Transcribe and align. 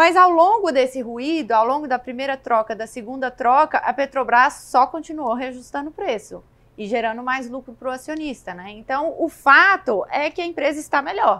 Mas 0.00 0.16
ao 0.16 0.30
longo 0.30 0.72
desse 0.72 1.02
ruído, 1.02 1.52
ao 1.52 1.66
longo 1.66 1.86
da 1.86 1.98
primeira 1.98 2.34
troca, 2.34 2.74
da 2.74 2.86
segunda 2.86 3.30
troca, 3.30 3.76
a 3.76 3.92
Petrobras 3.92 4.54
só 4.54 4.86
continuou 4.86 5.34
reajustando 5.34 5.90
o 5.90 5.92
preço 5.92 6.42
e 6.78 6.86
gerando 6.86 7.22
mais 7.22 7.50
lucro 7.50 7.74
para 7.74 7.90
o 7.90 7.92
acionista, 7.92 8.54
né? 8.54 8.70
Então, 8.70 9.14
o 9.18 9.28
fato 9.28 10.06
é 10.08 10.30
que 10.30 10.40
a 10.40 10.46
empresa 10.46 10.80
está 10.80 11.02
melhor. 11.02 11.38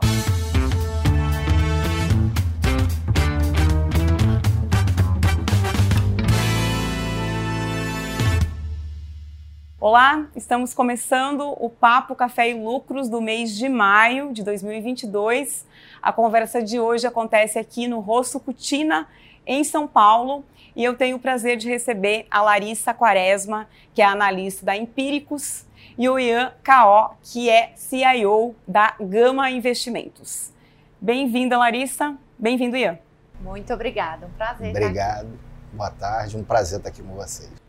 Olá, 9.80 10.26
estamos 10.36 10.74
começando 10.74 11.56
o 11.58 11.70
Papo 11.70 12.14
Café 12.14 12.50
e 12.50 12.54
Lucros 12.54 13.08
do 13.08 13.18
mês 13.18 13.56
de 13.56 13.66
maio 13.66 14.30
de 14.30 14.44
2022. 14.44 15.64
A 16.02 16.12
conversa 16.12 16.62
de 16.62 16.78
hoje 16.78 17.06
acontece 17.06 17.58
aqui 17.58 17.88
no 17.88 17.98
Rosso 17.98 18.38
Cutina, 18.38 19.08
em 19.46 19.64
São 19.64 19.88
Paulo, 19.88 20.44
e 20.76 20.84
eu 20.84 20.94
tenho 20.94 21.16
o 21.16 21.18
prazer 21.18 21.56
de 21.56 21.66
receber 21.66 22.26
a 22.30 22.42
Larissa 22.42 22.92
Quaresma, 22.92 23.66
que 23.94 24.02
é 24.02 24.04
analista 24.04 24.66
da 24.66 24.76
Empíricos, 24.76 25.64
e 25.96 26.06
o 26.10 26.18
Ian 26.18 26.52
K.O., 26.62 27.14
que 27.22 27.48
é 27.48 27.72
CIO 27.74 28.54
da 28.68 28.94
Gama 29.00 29.50
Investimentos. 29.50 30.52
Bem-vinda, 31.00 31.56
Larissa. 31.56 32.18
Bem-vindo, 32.38 32.76
Ian. 32.76 32.98
Muito 33.40 33.72
obrigada, 33.72 34.26
um 34.26 34.30
prazer. 34.32 34.76
Obrigado. 34.76 35.38
Boa 35.72 35.90
tarde, 35.90 36.36
um 36.36 36.44
prazer 36.44 36.80
estar 36.80 36.90
aqui 36.90 37.02
com 37.02 37.14
vocês. 37.14 37.59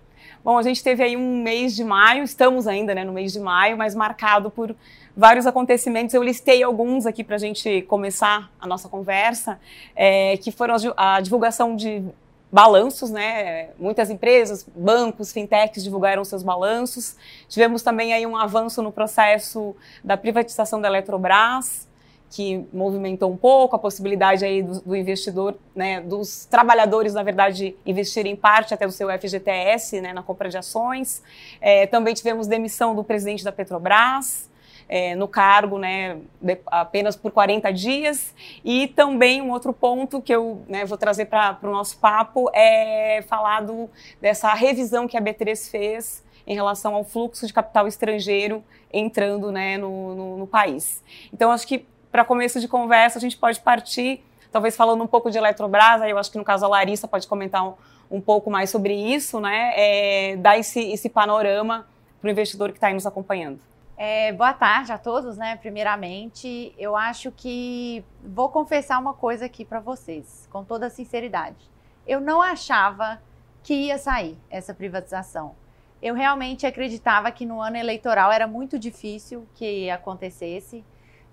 Bom, 0.44 0.58
a 0.58 0.64
gente 0.64 0.84
teve 0.84 1.04
aí 1.04 1.16
um 1.16 1.44
mês 1.44 1.76
de 1.76 1.84
maio, 1.84 2.24
estamos 2.24 2.66
ainda 2.66 2.96
né, 2.96 3.04
no 3.04 3.14
mês 3.14 3.32
de 3.32 3.40
maio, 3.40 3.78
mas 3.78 3.94
marcado 3.94 4.50
por 4.50 4.76
vários 5.16 5.46
acontecimentos. 5.46 6.16
Eu 6.16 6.24
listei 6.24 6.64
alguns 6.64 7.06
aqui 7.06 7.24
para 7.24 7.36
a 7.36 7.40
gente 7.40 7.84
começar 7.84 8.52
a 8.60 8.66
nossa 8.66 8.90
conversa, 8.90 9.60
é, 9.96 10.36
que 10.38 10.52
foram 10.52 10.76
a 10.98 11.22
divulgação 11.22 11.76
de 11.76 12.04
balanços, 12.52 13.12
né? 13.12 13.70
Muitas 13.78 14.10
empresas, 14.10 14.66
bancos, 14.76 15.32
fintechs 15.32 15.84
divulgaram 15.84 16.26
seus 16.26 16.42
balanços. 16.42 17.16
Tivemos 17.48 17.84
também 17.84 18.12
aí 18.12 18.26
um 18.26 18.36
avanço 18.36 18.82
no 18.82 18.92
processo 18.92 19.76
da 20.04 20.18
privatização 20.18 20.82
da 20.82 20.88
Eletrobras 20.88 21.88
que 22.32 22.66
movimentou 22.72 23.30
um 23.30 23.36
pouco 23.36 23.76
a 23.76 23.80
possibilidade 23.80 24.46
aí 24.46 24.64
do, 24.64 24.80
do, 24.80 24.96
investidor, 24.96 25.58
né, 25.76 26.00
dos 26.00 26.46
trabalhadores, 26.46 27.14
na 27.14 27.22
verdade, 27.22 27.76
investirem 27.86 28.38
parte 28.38 28.74
até 28.74 28.88
do 28.88 28.92
seu 28.94 29.10
FGTS, 29.10 30.00
né, 30.00 30.14
na 30.14 30.24
compra 30.24 30.48
de 30.48 30.58
ações. 30.58 31.22
É, 31.60 31.86
também 31.86 32.14
tivemos 32.14 32.48
demissão 32.48 32.96
do 32.96 33.04
presidente 33.04 33.44
da 33.44 33.52
Petrobras. 33.52 34.50
É, 34.94 35.16
no 35.16 35.26
cargo, 35.26 35.78
né, 35.78 36.18
de, 36.42 36.58
apenas 36.66 37.16
por 37.16 37.32
40 37.32 37.72
dias. 37.72 38.34
E 38.62 38.88
também 38.90 39.42
um 39.42 39.50
outro 39.50 39.72
ponto 39.72 40.22
que 40.22 40.36
eu 40.36 40.64
né, 40.68 40.84
vou 40.84 40.98
trazer 40.98 41.28
para 41.28 41.58
o 41.64 41.72
nosso 41.72 41.98
papo 41.98 42.52
é 42.54 43.24
falar 43.26 43.62
do, 43.62 43.90
dessa 44.20 44.54
revisão 44.54 45.08
que 45.08 45.16
a 45.16 45.22
B3 45.22 45.70
fez 45.70 46.26
em 46.46 46.56
relação 46.56 46.94
ao 46.94 47.06
fluxo 47.06 47.48
de 47.48 47.54
capital 47.54 47.88
estrangeiro 47.88 48.62
entrando 48.92 49.50
né, 49.50 49.78
no, 49.78 50.14
no, 50.14 50.38
no 50.40 50.48
país. 50.48 51.02
Então, 51.32 51.52
acho 51.52 51.66
que 51.66 51.86
para 52.12 52.26
começo 52.26 52.60
de 52.60 52.68
conversa, 52.68 53.18
a 53.18 53.22
gente 53.22 53.38
pode 53.38 53.60
partir, 53.60 54.24
talvez 54.52 54.76
falando 54.76 55.04
um 55.04 55.08
pouco 55.08 55.32
de 55.32 55.38
Eletrobras, 55.38 56.02
aí 56.02 56.12
eu 56.12 56.18
acho 56.18 56.32
que 56.32 56.38
no 56.38 56.44
caso 56.44 56.66
a 56.66 56.68
Larissa 56.68 57.08
pode 57.08 57.28
comentar 57.28 57.66
um, 57.66 57.74
um 58.10 58.20
pouco 58.20 58.52
mais 58.52 58.70
sobre 58.70 58.94
isso, 58.94 59.40
né? 59.40 59.74
É, 59.76 60.36
dar 60.36 60.58
esse, 60.58 60.80
esse 60.92 61.10
panorama 61.10 61.88
para 62.20 62.28
o 62.28 62.32
investidor 62.32 62.70
que 62.70 62.78
está 62.78 62.88
aí 62.88 62.94
nos 62.94 63.06
acompanhando. 63.06 63.60
É, 63.98 64.34
boa 64.34 64.52
tarde 64.52 64.92
a 64.92 64.98
todos, 64.98 65.38
né? 65.38 65.56
Primeiramente, 65.56 66.74
eu 66.78 66.96
acho 66.96 67.32
que 67.32 68.04
vou 68.24 68.50
confessar 68.50 69.00
uma 69.00 69.14
coisa 69.14 69.46
aqui 69.46 69.64
para 69.64 69.80
vocês, 69.80 70.48
com 70.52 70.64
toda 70.64 70.90
sinceridade. 70.90 71.70
Eu 72.08 72.20
não 72.20 72.42
achava 72.42 73.22
que 73.64 73.74
ia 73.74 73.98
sair 73.98 74.38
essa 74.50 74.74
privatização. 74.74 75.56
Eu 76.02 76.16
realmente 76.16 76.66
acreditava 76.66 77.32
que 77.32 77.46
no 77.46 77.62
ano 77.62 77.78
eleitoral 77.78 78.32
era 78.32 78.48
muito 78.48 78.80
difícil 78.80 79.48
que 79.54 79.88
acontecesse. 79.92 80.84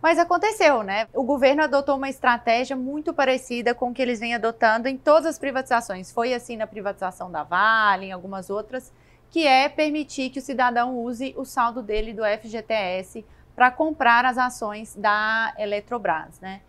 Mas 0.01 0.19
aconteceu, 0.19 0.85
né? 0.85 1.09
O 1.13 1.25
governo 1.25 1.63
adotou 1.63 1.97
uma 1.97 2.09
estratégia 2.09 2.77
muito 2.77 3.13
parecida 3.13 3.75
com 3.75 3.91
o 3.91 3.95
que 3.95 4.01
eles 4.01 4.21
vêm 4.21 4.35
adotando 4.35 4.87
em 4.87 4.97
todas 4.97 5.27
as 5.27 5.39
privatizações. 5.39 6.13
Foi 6.13 6.33
assim 6.33 6.57
na 6.57 6.69
privatização 6.69 7.31
da 7.31 7.43
Vale, 7.43 8.07
em 8.07 8.13
algumas 8.13 8.49
outras, 8.49 8.93
que 9.29 9.45
é 9.45 9.69
permitir 9.69 10.31
que 10.31 10.39
o 10.39 10.43
cidadão 10.43 10.97
use 10.97 11.35
o 11.37 11.45
saldo 11.45 11.83
dele 11.83 12.13
do 12.13 12.23
FGTS 12.25 13.25
para 13.57 13.73
comprar 13.73 14.25
as 14.25 14.39
ações 14.39 14.95
da 14.95 15.53
Eletrobras, 15.59 16.39
né? 16.41 16.61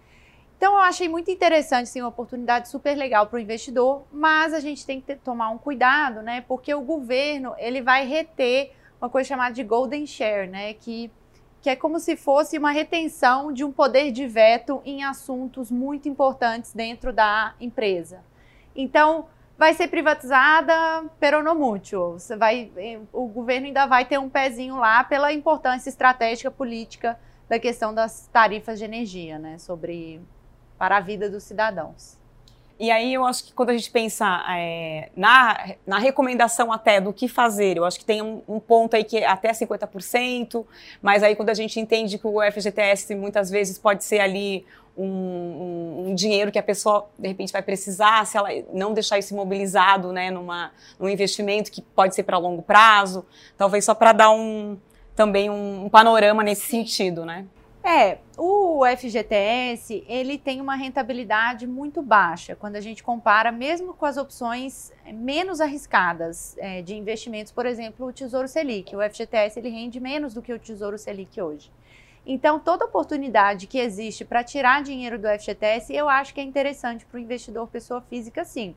Então 0.58 0.74
eu 0.74 0.80
achei 0.80 1.08
muito 1.08 1.32
interessante, 1.32 1.88
sim, 1.88 2.02
uma 2.02 2.10
oportunidade 2.10 2.68
super 2.68 2.98
legal 2.98 3.28
para 3.28 3.38
o 3.38 3.40
investidor, 3.40 4.04
mas 4.12 4.54
a 4.54 4.60
gente 4.60 4.86
tem 4.86 5.00
que 5.00 5.08
ter, 5.08 5.18
tomar 5.20 5.52
um 5.52 5.58
cuidado, 5.58 6.22
né? 6.22 6.42
Porque 6.42 6.74
o 6.74 6.82
governo 6.82 7.54
ele 7.60 7.82
vai 7.82 8.06
reter 8.06 8.74
uma 9.00 9.10
coisa 9.10 9.30
chamada 9.30 9.54
de 9.54 9.64
golden 9.64 10.06
share, 10.06 10.50
né? 10.50 10.74
Que 10.74 11.10
que 11.62 11.70
é 11.70 11.76
como 11.76 12.00
se 12.00 12.16
fosse 12.16 12.58
uma 12.58 12.72
retenção 12.72 13.52
de 13.52 13.64
um 13.64 13.72
poder 13.72 14.12
de 14.12 14.28
veto 14.28 14.82
em 14.86 15.04
assuntos 15.04 15.70
muito 15.70 16.08
importantes 16.08 16.74
dentro 16.74 17.12
da 17.12 17.54
empresa. 17.60 18.24
Então, 18.76 19.28
vai 19.58 19.74
ser 19.74 19.90
privatizada 19.90 21.04
peronomútil. 21.20 22.14
Você 22.14 22.36
vai, 22.38 22.72
o 23.12 23.28
governo 23.28 23.68
ainda 23.68 23.86
vai 23.86 24.06
ter 24.06 24.18
um 24.18 24.30
pezinho 24.30 24.78
lá 24.78 25.04
pela 25.04 25.34
importância 25.34 25.90
estratégica 25.90 26.50
política 26.50 27.20
da 27.50 27.60
questão 27.60 27.94
das 27.94 28.28
tarifas 28.28 28.78
de 28.78 28.86
energia, 28.86 29.40
né, 29.40 29.58
sobre 29.58 30.22
para 30.78 30.98
a 30.98 31.02
vida 31.02 31.30
dos 31.30 31.44
cidadãos. 31.44 32.19
E 32.80 32.90
aí 32.92 33.14
eu 33.14 33.26
acho 33.26 33.44
que 33.44 33.54
quando 33.54 33.72
a 33.72 33.74
gente 33.74 33.92
pensa 33.92 34.42
é, 34.50 35.10
na, 35.14 35.74
na 35.86 36.00
recomendação 36.00 36.72
até 36.72 37.02
do 37.02 37.12
que 37.12 37.28
fazer, 37.28 37.76
eu 37.76 37.84
acho 37.84 38.00
que 38.00 38.06
tem 38.06 38.22
um, 38.22 38.42
um, 38.48 38.58
ponto 38.58 38.96
aí 38.96 39.04
que 39.04 39.18
é 39.18 39.28
até 39.28 39.52
50%, 39.52 40.66
mas 41.02 41.22
aí 41.22 41.36
quando 41.36 41.50
a 41.50 41.54
gente 41.54 41.78
entende 41.78 42.18
que 42.18 42.26
o 42.26 42.40
FGTS 42.42 43.14
muitas 43.16 43.50
vezes 43.50 43.78
pode 43.78 44.06
ser 44.06 44.22
ali 44.22 44.66
um, 44.98 45.06
um, 45.06 46.06
um, 46.08 46.16
dinheiro 46.16 46.54
que 46.54 46.60
a 46.60 46.64
pessoa 46.64 47.10
de 47.18 47.28
repente 47.28 47.52
vai 47.52 47.62
precisar, 47.62 48.26
se 48.26 48.38
ela 48.38 48.50
não 48.74 48.94
deixar 48.94 49.20
isso 49.20 49.34
imobilizado 49.34 50.14
né, 50.14 50.32
numa, 50.32 50.72
num 50.98 51.10
investimento 51.10 51.70
que 51.70 51.82
pode 51.82 52.16
ser 52.16 52.24
para 52.24 52.38
longo 52.38 52.62
prazo, 52.62 53.26
talvez 53.58 53.84
só 53.84 53.94
para 53.94 54.14
dar 54.14 54.32
um 54.32 54.78
também 55.18 55.50
um, 55.50 55.90
panorama 55.90 56.44
nesse 56.44 56.68
sentido, 56.68 57.26
né? 57.26 57.46
É, 57.92 58.20
o 58.38 58.84
FGTS, 58.86 60.04
ele 60.08 60.38
tem 60.38 60.62
uma 60.62 60.76
rentabilidade 60.76 61.66
muito 61.66 62.04
baixa 62.04 62.56
quando 62.56 62.76
a 62.76 62.80
gente 62.80 63.02
compara 63.02 63.52
mesmo 63.52 63.96
com 63.96 64.06
as 64.06 64.16
opções 64.16 64.94
menos 65.12 65.60
arriscadas 65.60 66.56
é, 66.60 66.84
de 66.84 66.94
investimentos, 66.94 67.52
por 67.52 67.66
exemplo, 67.66 68.06
o 68.06 68.14
Tesouro 68.14 68.48
Selic. 68.48 68.96
O 68.96 69.02
FGTS 69.02 69.58
ele 69.58 69.70
rende 69.70 70.00
menos 70.00 70.36
do 70.36 70.42
que 70.44 70.54
o 70.54 70.60
Tesouro 70.60 71.00
Selic 71.00 71.42
hoje. 71.42 71.72
Então, 72.24 72.60
toda 72.60 72.86
oportunidade 72.86 73.66
que 73.66 73.80
existe 73.80 74.24
para 74.24 74.44
tirar 74.44 74.84
dinheiro 74.84 75.18
do 75.18 75.28
FGTS, 75.28 75.92
eu 75.92 76.08
acho 76.08 76.32
que 76.32 76.40
é 76.40 76.44
interessante 76.44 77.08
para 77.08 77.18
o 77.18 77.20
investidor 77.20 77.68
pessoa 77.70 78.02
física, 78.02 78.46
sim. 78.46 78.76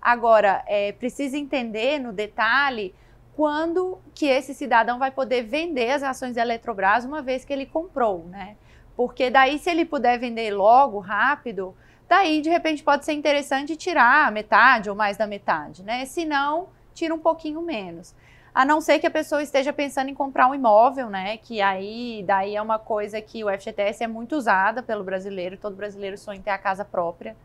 Agora, 0.00 0.62
é, 0.68 0.92
precisa 0.92 1.36
entender 1.36 1.98
no 1.98 2.12
detalhe 2.12 2.94
quando 3.36 3.98
que 4.14 4.26
esse 4.26 4.54
cidadão 4.54 4.98
vai 4.98 5.10
poder 5.10 5.42
vender 5.42 5.90
as 5.90 6.02
ações 6.02 6.34
da 6.34 6.42
Eletrobras 6.42 7.04
uma 7.04 7.20
vez 7.20 7.44
que 7.44 7.52
ele 7.52 7.66
comprou, 7.66 8.24
né? 8.28 8.56
Porque 8.96 9.28
daí, 9.28 9.58
se 9.58 9.70
ele 9.70 9.84
puder 9.84 10.18
vender 10.18 10.52
logo, 10.52 11.00
rápido, 11.00 11.74
daí 12.08 12.40
de 12.40 12.48
repente 12.48 12.82
pode 12.82 13.04
ser 13.04 13.12
interessante 13.12 13.76
tirar 13.76 14.30
metade 14.30 14.88
ou 14.88 14.94
mais 14.94 15.16
da 15.16 15.26
metade, 15.26 15.82
né? 15.82 16.04
Se 16.04 16.24
não, 16.24 16.68
tira 16.94 17.12
um 17.12 17.18
pouquinho 17.18 17.60
menos. 17.60 18.14
A 18.54 18.64
não 18.64 18.80
ser 18.80 19.00
que 19.00 19.06
a 19.06 19.10
pessoa 19.10 19.42
esteja 19.42 19.72
pensando 19.72 20.10
em 20.10 20.14
comprar 20.14 20.46
um 20.46 20.54
imóvel, 20.54 21.10
né? 21.10 21.38
Que 21.38 21.60
aí 21.60 22.22
daí 22.24 22.54
é 22.54 22.62
uma 22.62 22.78
coisa 22.78 23.20
que 23.20 23.42
o 23.42 23.50
FGTS 23.50 24.04
é 24.04 24.06
muito 24.06 24.36
usada 24.36 24.80
pelo 24.80 25.02
brasileiro, 25.02 25.56
todo 25.56 25.74
brasileiro 25.74 26.16
sonha 26.16 26.38
em 26.38 26.42
ter 26.42 26.50
a 26.50 26.58
casa 26.58 26.84
própria. 26.84 27.36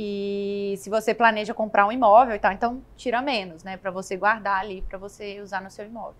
E 0.00 0.76
se 0.78 0.88
você 0.88 1.12
planeja 1.12 1.52
comprar 1.52 1.84
um 1.84 1.90
imóvel 1.90 2.36
e 2.36 2.38
tal, 2.38 2.52
então 2.52 2.80
tira 2.96 3.20
menos, 3.20 3.64
né? 3.64 3.76
Para 3.76 3.90
você 3.90 4.16
guardar 4.16 4.60
ali, 4.60 4.80
para 4.82 4.96
você 4.96 5.40
usar 5.40 5.60
no 5.60 5.68
seu 5.72 5.84
imóvel. 5.84 6.14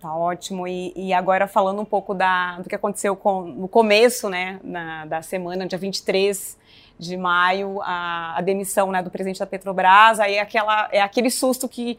Tá 0.00 0.12
ótimo. 0.12 0.66
E, 0.66 0.92
e, 0.96 1.12
agora 1.12 1.46
falando 1.46 1.80
um 1.80 1.84
pouco 1.84 2.14
da, 2.14 2.58
do 2.58 2.68
que 2.68 2.74
aconteceu 2.74 3.14
com, 3.14 3.42
no 3.42 3.68
começo 3.68 4.28
né, 4.28 4.58
na, 4.64 5.04
da 5.04 5.22
semana, 5.22 5.66
dia 5.66 5.78
23 5.78 6.57
de 6.98 7.16
maio, 7.16 7.80
a, 7.82 8.38
a 8.38 8.40
demissão 8.40 8.90
né, 8.90 9.02
do 9.02 9.10
presidente 9.10 9.38
da 9.38 9.46
Petrobras, 9.46 10.18
aí 10.18 10.34
é, 10.34 10.40
aquela, 10.40 10.88
é 10.90 11.00
aquele 11.00 11.30
susto 11.30 11.68
que, 11.68 11.98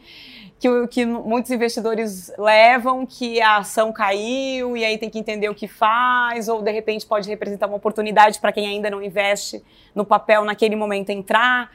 que, 0.58 0.86
que, 0.88 1.06
muitos 1.06 1.50
investidores 1.50 2.30
levam, 2.36 3.06
que 3.06 3.40
a 3.40 3.58
ação 3.58 3.92
caiu 3.92 4.76
e 4.76 4.84
aí 4.84 4.98
tem 4.98 5.08
que 5.08 5.18
entender 5.18 5.48
o 5.48 5.54
que 5.54 5.66
faz, 5.66 6.48
ou 6.48 6.60
de 6.60 6.70
repente 6.70 7.06
pode 7.06 7.28
representar 7.28 7.66
uma 7.66 7.76
oportunidade 7.76 8.38
para 8.38 8.52
quem 8.52 8.66
ainda 8.66 8.90
não 8.90 9.02
investe 9.02 9.64
no 9.94 10.04
papel 10.04 10.44
naquele 10.44 10.76
momento 10.76 11.10
entrar. 11.10 11.70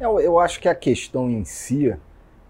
Eu, 0.00 0.18
eu 0.18 0.38
acho 0.40 0.58
que 0.58 0.68
a 0.68 0.74
questão 0.74 1.30
em 1.30 1.44
si, 1.44 1.96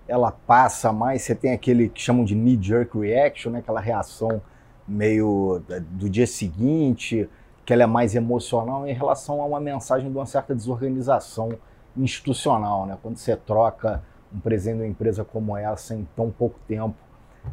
ela 0.08 0.32
passa 0.32 0.90
mais, 0.90 1.22
você 1.22 1.34
tem 1.34 1.52
aquele 1.52 1.90
que 1.90 2.00
chamam 2.00 2.24
de 2.24 2.34
knee-jerk 2.34 2.98
reaction, 2.98 3.52
né, 3.52 3.58
aquela 3.58 3.80
reação 3.80 4.40
meio 4.88 5.62
do 5.90 6.08
dia 6.08 6.26
seguinte, 6.26 7.28
que 7.64 7.72
ela 7.72 7.82
é 7.82 7.86
mais 7.86 8.14
emocional 8.14 8.86
em 8.86 8.92
relação 8.92 9.40
a 9.40 9.46
uma 9.46 9.60
mensagem 9.60 10.10
de 10.10 10.16
uma 10.16 10.26
certa 10.26 10.54
desorganização 10.54 11.50
institucional, 11.96 12.86
né? 12.86 12.98
Quando 13.02 13.16
você 13.16 13.36
troca 13.36 14.02
um 14.34 14.40
presidente 14.40 14.78
de 14.78 14.82
uma 14.82 14.88
empresa 14.88 15.24
como 15.24 15.56
essa 15.56 15.94
em 15.94 16.08
tão 16.16 16.30
pouco 16.30 16.58
tempo 16.66 16.96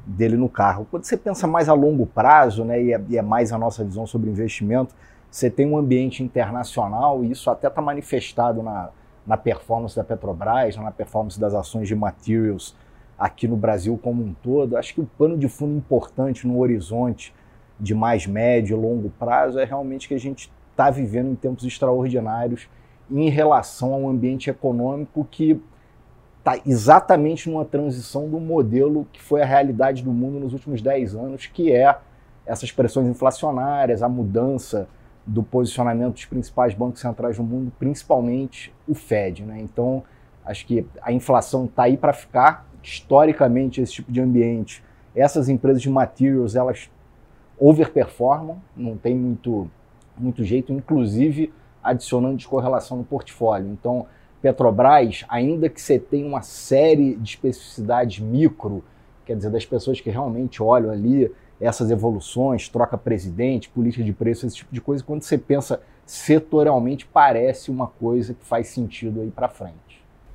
dele 0.05 0.37
no 0.37 0.47
carro. 0.47 0.87
Quando 0.89 1.03
você 1.03 1.17
pensa 1.17 1.47
mais 1.47 1.67
a 1.67 1.73
longo 1.73 2.05
prazo, 2.05 2.63
né, 2.63 2.81
e 2.81 2.93
é, 2.93 3.01
e 3.09 3.17
é 3.17 3.21
mais 3.21 3.51
a 3.51 3.57
nossa 3.57 3.83
visão 3.83 4.05
sobre 4.05 4.29
investimento, 4.29 4.95
você 5.29 5.49
tem 5.49 5.67
um 5.67 5.77
ambiente 5.77 6.23
internacional 6.23 7.23
e 7.23 7.31
isso 7.31 7.49
até 7.49 7.67
está 7.67 7.81
manifestado 7.81 8.63
na, 8.63 8.89
na 9.25 9.37
performance 9.37 9.95
da 9.95 10.03
Petrobras, 10.03 10.75
na 10.75 10.91
performance 10.91 11.39
das 11.39 11.53
ações 11.53 11.87
de 11.87 11.95
materials 11.95 12.75
aqui 13.17 13.47
no 13.47 13.57
Brasil 13.57 13.99
como 14.01 14.23
um 14.23 14.33
todo. 14.33 14.77
Acho 14.77 14.93
que 14.93 15.01
o 15.01 15.05
pano 15.05 15.37
de 15.37 15.47
fundo 15.47 15.75
importante 15.75 16.47
no 16.47 16.59
horizonte 16.59 17.33
de 17.79 17.95
mais 17.95 18.27
médio 18.27 18.77
e 18.77 18.79
longo 18.79 19.09
prazo 19.11 19.59
é 19.59 19.65
realmente 19.65 20.07
que 20.07 20.13
a 20.13 20.19
gente 20.19 20.51
está 20.71 20.89
vivendo 20.89 21.31
em 21.31 21.35
tempos 21.35 21.65
extraordinários 21.65 22.67
em 23.09 23.29
relação 23.29 23.93
a 23.93 23.97
um 23.97 24.09
ambiente 24.09 24.49
econômico 24.49 25.27
que 25.29 25.61
está 26.39 26.59
exatamente 26.65 27.49
numa 27.49 27.65
transição 27.65 28.29
do 28.29 28.39
modelo 28.39 29.07
que 29.11 29.21
foi 29.21 29.41
a 29.41 29.45
realidade 29.45 30.03
do 30.03 30.11
mundo 30.11 30.39
nos 30.39 30.53
últimos 30.53 30.81
10 30.81 31.15
anos, 31.15 31.45
que 31.47 31.71
é 31.71 31.97
essas 32.45 32.71
pressões 32.71 33.07
inflacionárias, 33.07 34.01
a 34.01 34.09
mudança 34.09 34.87
do 35.25 35.43
posicionamento 35.43 36.13
dos 36.13 36.25
principais 36.25 36.73
bancos 36.73 37.01
centrais 37.01 37.37
do 37.37 37.43
mundo, 37.43 37.71
principalmente 37.77 38.73
o 38.87 38.95
Fed. 38.95 39.43
Né? 39.43 39.59
Então, 39.61 40.03
acho 40.43 40.65
que 40.65 40.85
a 41.01 41.11
inflação 41.11 41.65
está 41.65 41.83
aí 41.83 41.97
para 41.97 42.13
ficar. 42.13 42.67
Historicamente, 42.81 43.81
esse 43.81 43.93
tipo 43.93 44.11
de 44.11 44.21
ambiente, 44.21 44.83
essas 45.13 45.49
empresas 45.49 45.81
de 45.81 45.89
materials, 45.89 46.55
elas 46.55 46.89
overperformam, 47.59 48.61
não 48.75 48.95
tem 48.95 49.15
muito, 49.15 49.69
muito 50.17 50.43
jeito, 50.43 50.71
inclusive 50.71 51.51
adicionando 51.83 52.37
descorrelação 52.37 52.97
no 52.97 53.03
portfólio. 53.03 53.71
Então, 53.71 54.05
Petrobras, 54.41 55.25
ainda 55.27 55.67
que 55.67 55.81
você 55.81 55.99
tenha 55.99 56.25
uma 56.25 56.41
série 56.41 57.15
de 57.15 57.31
especificidades 57.31 58.19
micro, 58.19 58.83
quer 59.25 59.35
dizer, 59.35 59.49
das 59.49 59.65
pessoas 59.65 59.99
que 59.99 60.09
realmente 60.09 60.63
olham 60.63 60.91
ali 60.91 61.31
essas 61.59 61.91
evoluções, 61.91 62.69
troca 62.69 62.97
presidente, 62.97 63.69
política 63.69 64.03
de 64.03 64.13
preço, 64.13 64.45
esse 64.45 64.55
tipo 64.55 64.73
de 64.73 64.79
coisa, 64.79 65.03
quando 65.03 65.23
você 65.23 65.37
pensa 65.37 65.81
setorialmente, 66.05 67.05
parece 67.05 67.69
uma 67.69 67.87
coisa 67.87 68.33
que 68.33 68.45
faz 68.45 68.69
sentido 68.69 69.21
aí 69.21 69.29
para 69.29 69.49
frente. 69.49 69.88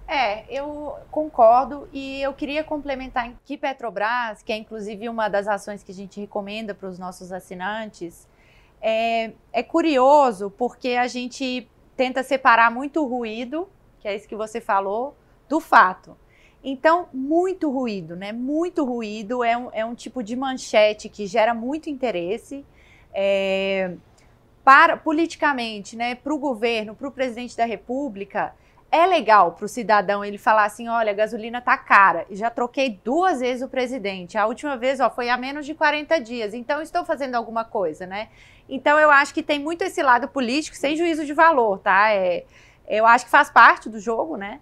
É, 0.06 0.44
eu 0.54 0.96
concordo 1.10 1.88
e 1.92 2.20
eu 2.20 2.34
queria 2.34 2.62
complementar 2.62 3.32
que 3.44 3.56
Petrobras, 3.56 4.42
que 4.42 4.52
é 4.52 4.56
inclusive 4.56 5.08
uma 5.08 5.28
das 5.28 5.48
ações 5.48 5.82
que 5.82 5.92
a 5.92 5.94
gente 5.94 6.20
recomenda 6.20 6.74
para 6.74 6.88
os 6.88 6.98
nossos 6.98 7.32
assinantes, 7.32 8.28
é, 8.82 9.32
é 9.52 9.62
curioso 9.62 10.50
porque 10.50 10.90
a 10.90 11.06
gente 11.06 11.66
tenta 11.96 12.22
separar 12.22 12.70
muito 12.70 13.04
ruído 13.06 13.68
que 14.04 14.08
é 14.08 14.14
isso 14.14 14.28
que 14.28 14.36
você 14.36 14.60
falou, 14.60 15.16
do 15.48 15.58
fato. 15.58 16.14
Então, 16.62 17.08
muito 17.10 17.70
ruído, 17.70 18.14
né? 18.14 18.32
Muito 18.32 18.84
ruído 18.84 19.42
é 19.42 19.56
um, 19.56 19.70
é 19.72 19.82
um 19.82 19.94
tipo 19.94 20.22
de 20.22 20.36
manchete 20.36 21.08
que 21.08 21.26
gera 21.26 21.54
muito 21.54 21.88
interesse. 21.88 22.66
É, 23.14 23.94
para 24.62 24.98
politicamente, 24.98 25.96
né, 25.96 26.14
para 26.14 26.34
o 26.34 26.38
governo, 26.38 26.94
para 26.94 27.08
o 27.08 27.10
presidente 27.10 27.56
da 27.56 27.64
República, 27.64 28.54
é 28.94 29.06
legal 29.06 29.50
para 29.52 29.64
o 29.64 29.68
cidadão 29.68 30.24
ele 30.24 30.38
falar 30.38 30.64
assim: 30.66 30.88
olha, 30.88 31.10
a 31.10 31.14
gasolina 31.14 31.60
tá 31.60 31.76
cara. 31.76 32.26
Já 32.30 32.48
troquei 32.48 33.00
duas 33.02 33.40
vezes 33.40 33.60
o 33.60 33.68
presidente. 33.68 34.38
A 34.38 34.46
última 34.46 34.76
vez 34.76 35.00
ó, 35.00 35.10
foi 35.10 35.28
há 35.28 35.36
menos 35.36 35.66
de 35.66 35.74
40 35.74 36.20
dias. 36.20 36.54
Então 36.54 36.80
estou 36.80 37.04
fazendo 37.04 37.34
alguma 37.34 37.64
coisa, 37.64 38.06
né? 38.06 38.28
Então 38.68 38.96
eu 38.96 39.10
acho 39.10 39.34
que 39.34 39.42
tem 39.42 39.58
muito 39.58 39.82
esse 39.82 40.00
lado 40.00 40.28
político, 40.28 40.76
sem 40.76 40.96
juízo 40.96 41.26
de 41.26 41.32
valor, 41.32 41.80
tá? 41.80 42.12
É, 42.12 42.44
eu 42.86 43.04
acho 43.04 43.24
que 43.24 43.32
faz 43.32 43.50
parte 43.50 43.88
do 43.88 43.98
jogo, 43.98 44.36
né? 44.36 44.60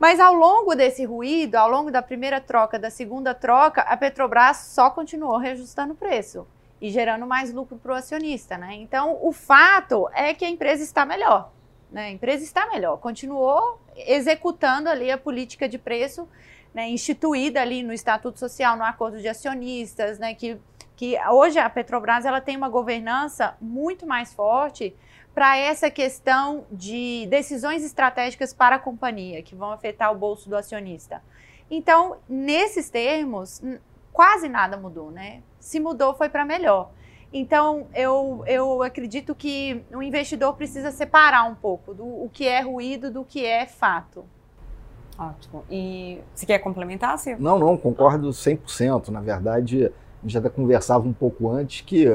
Mas 0.00 0.18
ao 0.18 0.34
longo 0.34 0.74
desse 0.74 1.04
ruído, 1.04 1.54
ao 1.54 1.70
longo 1.70 1.92
da 1.92 2.02
primeira 2.02 2.40
troca, 2.40 2.76
da 2.76 2.90
segunda 2.90 3.34
troca, 3.34 3.82
a 3.82 3.96
Petrobras 3.96 4.56
só 4.56 4.90
continuou 4.90 5.38
reajustando 5.38 5.92
o 5.92 5.96
preço 5.96 6.44
e 6.80 6.90
gerando 6.90 7.26
mais 7.26 7.52
lucro 7.52 7.76
para 7.78 7.92
o 7.92 7.94
acionista, 7.94 8.58
né? 8.58 8.74
Então, 8.74 9.18
o 9.22 9.32
fato 9.32 10.08
é 10.12 10.34
que 10.34 10.44
a 10.44 10.48
empresa 10.48 10.82
está 10.82 11.04
melhor, 11.04 11.50
né? 11.90 12.06
A 12.06 12.10
empresa 12.10 12.44
está 12.44 12.66
melhor, 12.68 12.98
continuou 12.98 13.80
executando 13.96 14.88
ali 14.88 15.10
a 15.10 15.18
política 15.18 15.68
de 15.68 15.78
preço, 15.78 16.28
né, 16.72 16.88
instituída 16.88 17.60
ali 17.60 17.82
no 17.82 17.92
Estatuto 17.92 18.38
Social, 18.38 18.76
no 18.76 18.84
Acordo 18.84 19.18
de 19.20 19.26
Acionistas, 19.26 20.18
né, 20.18 20.34
que, 20.34 20.58
que 20.94 21.16
hoje 21.30 21.58
a 21.58 21.68
Petrobras 21.68 22.24
ela 22.24 22.40
tem 22.40 22.56
uma 22.56 22.68
governança 22.68 23.56
muito 23.60 24.06
mais 24.06 24.34
forte 24.34 24.94
para 25.34 25.56
essa 25.56 25.90
questão 25.90 26.66
de 26.70 27.26
decisões 27.30 27.84
estratégicas 27.84 28.52
para 28.52 28.76
a 28.76 28.78
companhia, 28.78 29.42
que 29.42 29.54
vão 29.54 29.70
afetar 29.70 30.12
o 30.12 30.18
bolso 30.18 30.48
do 30.48 30.56
acionista. 30.56 31.22
Então, 31.70 32.16
nesses 32.28 32.90
termos, 32.90 33.62
quase 34.12 34.48
nada 34.48 34.76
mudou, 34.76 35.10
né? 35.10 35.42
Se 35.60 35.78
mudou, 35.78 36.14
foi 36.14 36.28
para 36.28 36.44
melhor. 36.44 36.90
Então, 37.32 37.86
eu, 37.94 38.42
eu 38.46 38.82
acredito 38.82 39.34
que 39.34 39.84
o 39.92 40.02
investidor 40.02 40.54
precisa 40.54 40.90
separar 40.90 41.44
um 41.44 41.54
pouco 41.54 41.92
do 41.92 42.04
o 42.04 42.30
que 42.32 42.46
é 42.46 42.60
ruído 42.62 43.10
do 43.10 43.24
que 43.24 43.44
é 43.44 43.66
fato. 43.66 44.24
Ótimo. 45.18 45.64
E 45.70 46.20
você 46.34 46.46
quer 46.46 46.58
complementar, 46.60 47.18
Silvio? 47.18 47.42
Não, 47.42 47.58
não, 47.58 47.76
concordo 47.76 48.28
100%. 48.30 49.08
Na 49.08 49.20
verdade, 49.20 49.86
a 49.86 50.26
gente 50.26 50.38
até 50.38 50.48
conversava 50.48 51.06
um 51.06 51.12
pouco 51.12 51.50
antes 51.50 51.82
que 51.82 52.06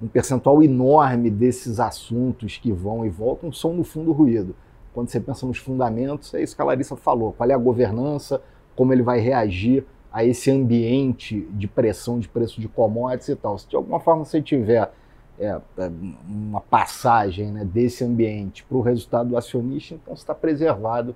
um 0.00 0.08
percentual 0.08 0.62
enorme 0.62 1.30
desses 1.30 1.78
assuntos 1.78 2.56
que 2.56 2.72
vão 2.72 3.04
e 3.04 3.08
voltam 3.08 3.52
são 3.52 3.72
no 3.74 3.84
fundo 3.84 4.12
ruído. 4.12 4.56
Quando 4.94 5.08
você 5.08 5.20
pensa 5.20 5.46
nos 5.46 5.58
fundamentos, 5.58 6.32
é 6.34 6.42
isso 6.42 6.56
que 6.56 6.62
a 6.62 6.64
Larissa 6.64 6.96
falou: 6.96 7.32
qual 7.32 7.48
é 7.48 7.54
a 7.54 7.58
governança, 7.58 8.40
como 8.74 8.92
ele 8.92 9.02
vai 9.02 9.20
reagir 9.20 9.86
a 10.12 10.24
esse 10.24 10.50
ambiente 10.50 11.40
de 11.50 11.66
pressão 11.66 12.18
de 12.18 12.28
preço 12.28 12.60
de 12.60 12.68
commodities 12.68 13.28
e 13.28 13.36
tal. 13.36 13.58
Se 13.58 13.68
de 13.68 13.76
alguma 13.76 14.00
forma 14.00 14.24
você 14.24 14.40
tiver 14.40 14.90
é, 15.38 15.46
é 15.46 15.90
uma 16.28 16.60
passagem 16.60 17.52
né, 17.52 17.64
desse 17.64 18.04
ambiente 18.04 18.64
para 18.64 18.76
o 18.76 18.80
resultado 18.80 19.30
do 19.30 19.36
acionista, 19.36 19.94
então 19.94 20.16
você 20.16 20.22
está 20.22 20.34
preservado 20.34 21.14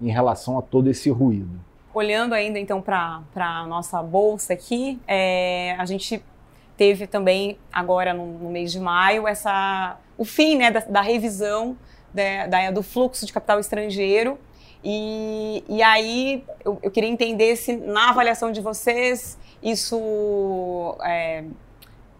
em 0.00 0.10
relação 0.10 0.58
a 0.58 0.62
todo 0.62 0.90
esse 0.90 1.08
ruído. 1.10 1.60
Olhando 1.94 2.34
ainda 2.34 2.58
então 2.58 2.82
para 2.82 3.22
a 3.34 3.66
nossa 3.66 4.02
bolsa 4.02 4.52
aqui, 4.52 5.00
é, 5.06 5.74
a 5.78 5.84
gente 5.84 6.22
teve 6.76 7.06
também 7.06 7.58
agora 7.72 8.12
no, 8.12 8.26
no, 8.38 8.50
mês 8.50 8.72
de 8.72 8.80
maio 8.80 9.28
essa 9.28 9.98
o 10.16 10.24
fim 10.24 10.56
né, 10.56 10.70
da, 10.70 10.80
da 10.80 11.00
revisão 11.00 11.76
da, 12.12 12.46
da, 12.46 12.70
do 12.70 12.82
fluxo 12.82 13.24
de 13.24 13.32
capital 13.32 13.60
estrangeiro 13.60 14.38
e, 14.84 15.64
e 15.68 15.82
aí 15.82 16.44
eu, 16.64 16.78
eu, 16.82 16.90
queria 16.90 17.08
entender 17.08 17.56
se 17.56 17.76
na 17.76 18.10
avaliação 18.10 18.50
de 18.50 18.60
vocês 18.60 19.38
isso 19.62 20.96
é, 21.04 21.44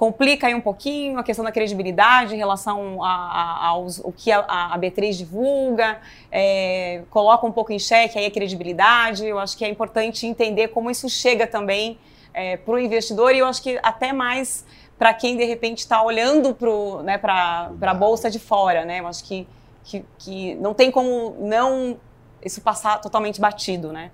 complica 0.02 0.46
aí 0.46 0.54
um 0.54 0.60
pouquinho 0.60 1.18
a 1.18 1.22
questão 1.22 1.44
da 1.44 1.50
credibilidade 1.52 2.34
em 2.34 2.38
relação 2.38 3.02
a, 3.04 3.08
a, 3.08 3.66
aos 3.68 3.98
o 3.98 4.12
que 4.12 4.30
a, 4.30 4.40
a 4.40 4.78
B3 4.78 5.16
divulga, 5.16 6.00
é, 6.30 7.02
coloca 7.10 7.46
um 7.46 7.52
pouco 7.52 7.72
em 7.72 7.78
xeque 7.78 8.18
aí 8.18 8.26
a 8.26 8.30
credibilidade. 8.30 9.26
Eu 9.26 9.38
acho 9.38 9.56
que 9.56 9.64
é 9.64 9.68
importante 9.68 10.26
entender 10.26 10.68
como 10.68 10.90
isso 10.90 11.08
chega 11.08 11.46
também 11.46 11.98
é, 12.34 12.56
para 12.56 12.74
o 12.74 12.78
investidor 12.78 13.34
e 13.34 13.38
eu 13.38 13.46
acho 13.46 13.62
que 13.62 13.78
até 13.82 14.12
mais 14.12 14.64
para 14.98 15.12
quem 15.12 15.36
de 15.36 15.44
repente 15.44 15.78
está 15.78 16.02
olhando 16.02 16.56
né, 17.02 17.18
para 17.18 17.70
a 17.80 17.94
bolsa 17.94 18.30
de 18.30 18.38
fora, 18.38 18.84
né? 18.84 19.00
Eu 19.00 19.06
acho 19.08 19.24
que, 19.24 19.48
que, 19.82 20.04
que 20.18 20.54
não 20.56 20.74
tem 20.74 20.90
como 20.90 21.36
não 21.40 21.98
isso 22.44 22.60
passar 22.60 23.00
totalmente 23.00 23.40
batido, 23.40 23.92
né? 23.92 24.10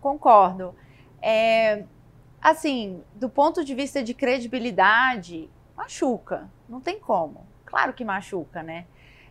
Concordo. 0.00 0.74
É, 1.20 1.84
assim, 2.40 3.02
do 3.14 3.28
ponto 3.28 3.64
de 3.64 3.74
vista 3.74 4.02
de 4.02 4.14
credibilidade, 4.14 5.50
machuca, 5.76 6.50
não 6.68 6.80
tem 6.80 6.98
como. 6.98 7.46
Claro 7.64 7.92
que 7.92 8.04
machuca, 8.04 8.62
né? 8.62 8.86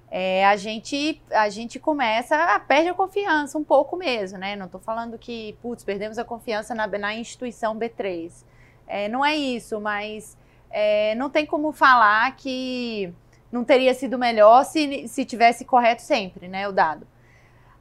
é, 0.09 0.45
a 0.45 0.55
gente 0.55 1.21
a 1.31 1.49
gente 1.49 1.79
começa 1.79 2.35
a 2.35 2.59
perde 2.59 2.89
a 2.89 2.93
confiança 2.93 3.57
um 3.57 3.63
pouco 3.63 3.97
mesmo, 3.97 4.37
né? 4.37 4.55
Não 4.55 4.65
estou 4.65 4.79
falando 4.79 5.17
que 5.17 5.57
putz, 5.61 5.83
perdemos 5.83 6.17
a 6.17 6.23
confiança 6.23 6.73
na, 6.73 6.87
na 6.87 7.15
instituição 7.15 7.77
B3. 7.77 8.31
É, 8.87 9.09
não 9.09 9.25
é 9.25 9.35
isso, 9.35 9.81
mas 9.81 10.37
é, 10.69 11.13
não 11.15 11.29
tem 11.29 11.45
como 11.45 11.73
falar 11.73 12.33
que 12.37 13.13
não 13.51 13.65
teria 13.65 13.93
sido 13.93 14.17
melhor 14.17 14.63
se, 14.63 15.07
se 15.07 15.25
tivesse 15.25 15.65
correto 15.65 16.01
sempre, 16.01 16.47
né? 16.47 16.67
O 16.67 16.71
dado. 16.71 17.05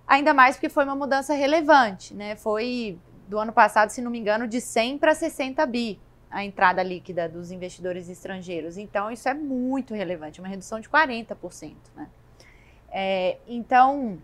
Ainda 0.06 0.32
mais 0.32 0.56
porque 0.56 0.68
foi 0.68 0.84
uma 0.84 0.94
mudança 0.94 1.34
relevante, 1.34 2.14
né? 2.14 2.36
Foi 2.36 2.98
do 3.26 3.38
ano 3.38 3.52
passado, 3.52 3.90
se 3.90 4.00
não 4.00 4.10
me 4.10 4.18
engano, 4.18 4.46
de 4.46 4.60
100 4.60 4.98
para 4.98 5.14
60 5.14 5.66
bi 5.66 5.98
a 6.30 6.44
entrada 6.44 6.82
líquida 6.82 7.28
dos 7.28 7.50
investidores 7.50 8.08
estrangeiros. 8.08 8.76
Então, 8.76 9.10
isso 9.10 9.28
é 9.28 9.34
muito 9.34 9.94
relevante, 9.94 10.40
uma 10.40 10.48
redução 10.48 10.80
de 10.80 10.88
40%. 10.88 11.74
Né? 11.94 12.08
É, 12.90 13.38
então, 13.48 14.18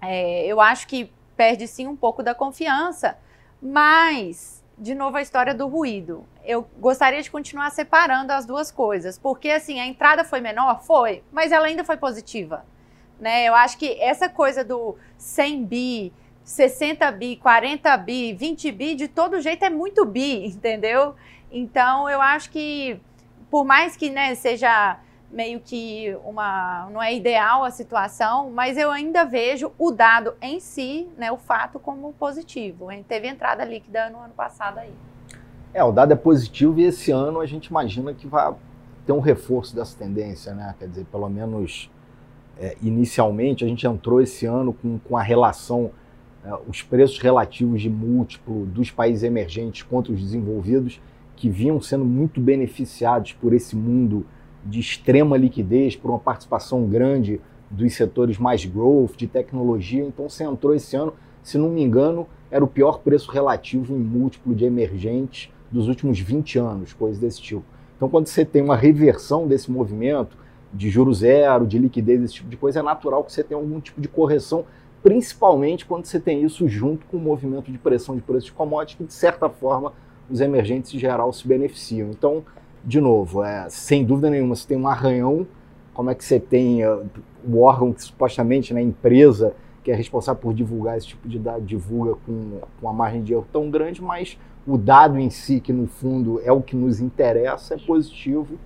é, 0.00 0.44
eu 0.46 0.60
acho 0.60 0.86
que 0.86 1.12
perde 1.36 1.66
sim 1.66 1.86
um 1.86 1.96
pouco 1.96 2.22
da 2.22 2.34
confiança, 2.34 3.16
mas 3.60 4.62
de 4.76 4.94
novo 4.94 5.16
a 5.16 5.22
história 5.22 5.54
do 5.54 5.66
ruído. 5.68 6.26
Eu 6.44 6.66
gostaria 6.78 7.22
de 7.22 7.30
continuar 7.30 7.70
separando 7.70 8.32
as 8.32 8.46
duas 8.46 8.70
coisas, 8.70 9.18
porque 9.18 9.50
assim, 9.50 9.78
a 9.78 9.86
entrada 9.86 10.24
foi 10.24 10.40
menor, 10.40 10.82
foi, 10.82 11.22
mas 11.30 11.52
ela 11.52 11.66
ainda 11.66 11.84
foi 11.84 11.96
positiva, 11.96 12.64
né? 13.20 13.44
Eu 13.44 13.54
acho 13.54 13.78
que 13.78 14.00
essa 14.00 14.28
coisa 14.28 14.64
do 14.64 14.96
100 15.18 15.64
bi, 15.64 16.12
60 16.42 17.10
bi, 17.12 17.36
40 17.36 17.96
bi, 17.98 18.32
20 18.32 18.72
bi, 18.72 18.94
de 18.94 19.08
todo 19.08 19.40
jeito 19.40 19.64
é 19.64 19.70
muito 19.70 20.04
bi, 20.04 20.46
entendeu? 20.50 21.14
Então, 21.52 22.08
eu 22.08 22.20
acho 22.20 22.50
que 22.50 23.00
por 23.50 23.64
mais 23.64 23.96
que, 23.96 24.10
né, 24.10 24.34
seja 24.34 24.98
meio 25.30 25.60
que 25.60 26.16
uma 26.24 26.88
não 26.92 27.02
é 27.02 27.14
ideal 27.14 27.64
a 27.64 27.70
situação, 27.70 28.50
mas 28.50 28.76
eu 28.76 28.90
ainda 28.90 29.24
vejo 29.24 29.72
o 29.78 29.90
dado 29.90 30.34
em 30.40 30.58
si, 30.58 31.08
né, 31.16 31.30
o 31.30 31.36
fato 31.36 31.78
como 31.78 32.12
positivo. 32.12 32.90
Hein? 32.90 33.04
Teve 33.06 33.28
entrada 33.28 33.64
líquida 33.64 34.10
no 34.10 34.18
ano 34.18 34.34
passado 34.34 34.78
aí. 34.78 34.92
É, 35.72 35.84
o 35.84 35.92
dado 35.92 36.12
é 36.12 36.16
positivo 36.16 36.80
e 36.80 36.84
esse 36.84 37.12
ano 37.12 37.40
a 37.40 37.46
gente 37.46 37.66
imagina 37.66 38.12
que 38.12 38.26
vai 38.26 38.52
ter 39.06 39.12
um 39.12 39.20
reforço 39.20 39.74
dessa 39.74 39.96
tendência, 39.96 40.52
né? 40.52 40.74
Quer 40.78 40.88
dizer, 40.88 41.04
pelo 41.06 41.28
menos 41.28 41.88
é, 42.60 42.76
inicialmente 42.82 43.64
a 43.64 43.66
gente 43.68 43.86
entrou 43.86 44.20
esse 44.20 44.44
ano 44.44 44.72
com, 44.74 44.98
com 44.98 45.16
a 45.16 45.22
relação, 45.22 45.90
é, 46.44 46.52
os 46.68 46.82
preços 46.82 47.18
relativos 47.18 47.80
de 47.80 47.88
múltiplo 47.88 48.66
dos 48.66 48.90
países 48.90 49.22
emergentes 49.22 49.82
contra 49.82 50.12
os 50.12 50.20
desenvolvidos, 50.20 51.00
que 51.34 51.48
vinham 51.48 51.80
sendo 51.80 52.04
muito 52.04 52.38
beneficiados 52.38 53.32
por 53.32 53.54
esse 53.54 53.74
mundo 53.74 54.26
de 54.64 54.78
extrema 54.78 55.38
liquidez, 55.38 55.96
por 55.96 56.10
uma 56.10 56.18
participação 56.18 56.86
grande 56.86 57.40
dos 57.70 57.94
setores 57.94 58.36
mais 58.36 58.62
growth, 58.66 59.16
de 59.16 59.26
tecnologia. 59.26 60.04
Então 60.04 60.28
você 60.28 60.44
entrou 60.44 60.74
esse 60.74 60.94
ano, 60.94 61.14
se 61.42 61.56
não 61.56 61.70
me 61.70 61.82
engano, 61.82 62.26
era 62.50 62.62
o 62.62 62.68
pior 62.68 62.98
preço 62.98 63.30
relativo 63.30 63.94
em 63.94 63.98
múltiplo 63.98 64.54
de 64.54 64.66
emergentes 64.66 65.50
dos 65.70 65.88
últimos 65.88 66.20
20 66.20 66.58
anos, 66.58 66.92
coisas 66.92 67.18
desse 67.18 67.40
tipo. 67.40 67.64
Então 67.96 68.06
quando 68.08 68.26
você 68.26 68.44
tem 68.44 68.60
uma 68.60 68.76
reversão 68.76 69.48
desse 69.48 69.70
movimento 69.70 70.36
de 70.72 70.88
juro 70.88 71.12
zero, 71.12 71.66
de 71.66 71.78
liquidez, 71.78 72.22
esse 72.22 72.34
tipo 72.34 72.48
de 72.48 72.56
coisa, 72.56 72.80
é 72.80 72.82
natural 72.82 73.24
que 73.24 73.32
você 73.32 73.42
tenha 73.42 73.60
algum 73.60 73.80
tipo 73.80 74.00
de 74.00 74.08
correção, 74.08 74.64
principalmente 75.02 75.84
quando 75.86 76.04
você 76.04 76.20
tem 76.20 76.42
isso 76.42 76.68
junto 76.68 77.06
com 77.06 77.16
o 77.16 77.20
movimento 77.20 77.70
de 77.70 77.78
pressão 77.78 78.14
de 78.14 78.22
preços 78.22 78.44
de 78.44 78.52
commodities, 78.52 78.96
que 78.96 79.04
de 79.04 79.12
certa 79.12 79.48
forma 79.48 79.92
os 80.30 80.40
emergentes 80.40 80.94
em 80.94 80.98
geral 80.98 81.32
se 81.32 81.46
beneficiam. 81.46 82.10
Então, 82.10 82.44
de 82.84 83.00
novo, 83.00 83.42
é, 83.42 83.68
sem 83.68 84.04
dúvida 84.04 84.30
nenhuma, 84.30 84.54
você 84.54 84.68
tem 84.68 84.78
um 84.78 84.86
arranhão, 84.86 85.46
como 85.92 86.10
é 86.10 86.14
que 86.14 86.24
você 86.24 86.38
tem 86.38 86.86
uh, 86.86 87.04
o 87.44 87.60
órgão 87.60 87.92
que 87.92 88.02
supostamente, 88.02 88.72
né, 88.72 88.80
empresa, 88.80 89.54
que 89.82 89.90
é 89.90 89.94
responsável 89.94 90.40
por 90.40 90.54
divulgar 90.54 90.96
esse 90.96 91.08
tipo 91.08 91.28
de 91.28 91.38
dado, 91.38 91.62
divulga 91.62 92.14
com, 92.26 92.60
com 92.60 92.86
uma 92.86 92.92
margem 92.92 93.22
de 93.22 93.32
erro 93.32 93.46
tão 93.52 93.70
grande, 93.70 94.02
mas 94.02 94.38
o 94.66 94.76
dado 94.76 95.18
em 95.18 95.30
si, 95.30 95.60
que 95.60 95.72
no 95.72 95.86
fundo 95.86 96.40
é 96.44 96.52
o 96.52 96.60
que 96.60 96.76
nos 96.76 97.00
interessa, 97.00 97.74
é 97.74 97.78
positivo. 97.78 98.58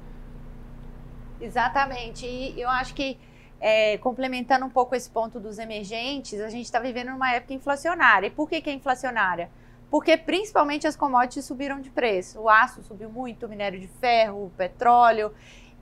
Exatamente. 1.41 2.27
E 2.27 2.61
eu 2.61 2.69
acho 2.69 2.95
que, 2.95 3.19
é, 3.61 3.99
complementando 3.99 4.65
um 4.65 4.71
pouco 4.71 4.95
esse 4.95 5.11
ponto 5.11 5.39
dos 5.41 5.59
emergentes, 5.59 6.41
a 6.41 6.49
gente 6.49 6.65
está 6.65 6.81
vivendo 6.81 7.11
numa 7.11 7.33
época 7.33 7.55
inflacionária. 7.55 8.29
E 8.29 8.31
por 8.31 8.49
que, 8.49 8.61
que 8.61 8.71
é 8.71 8.73
inflacionária? 8.73 9.51
porque 9.95 10.17
principalmente 10.17 10.89
as 10.89 10.97
commodities 10.97 11.45
subiram 11.45 11.81
de 11.81 11.89
preço. 11.89 12.41
O 12.41 12.49
aço 12.49 12.83
subiu 12.83 13.09
muito, 13.09 13.47
o 13.47 13.49
minério 13.49 13.79
de 13.79 13.87
ferro, 13.87 14.47
o 14.47 14.51
petróleo. 14.51 15.33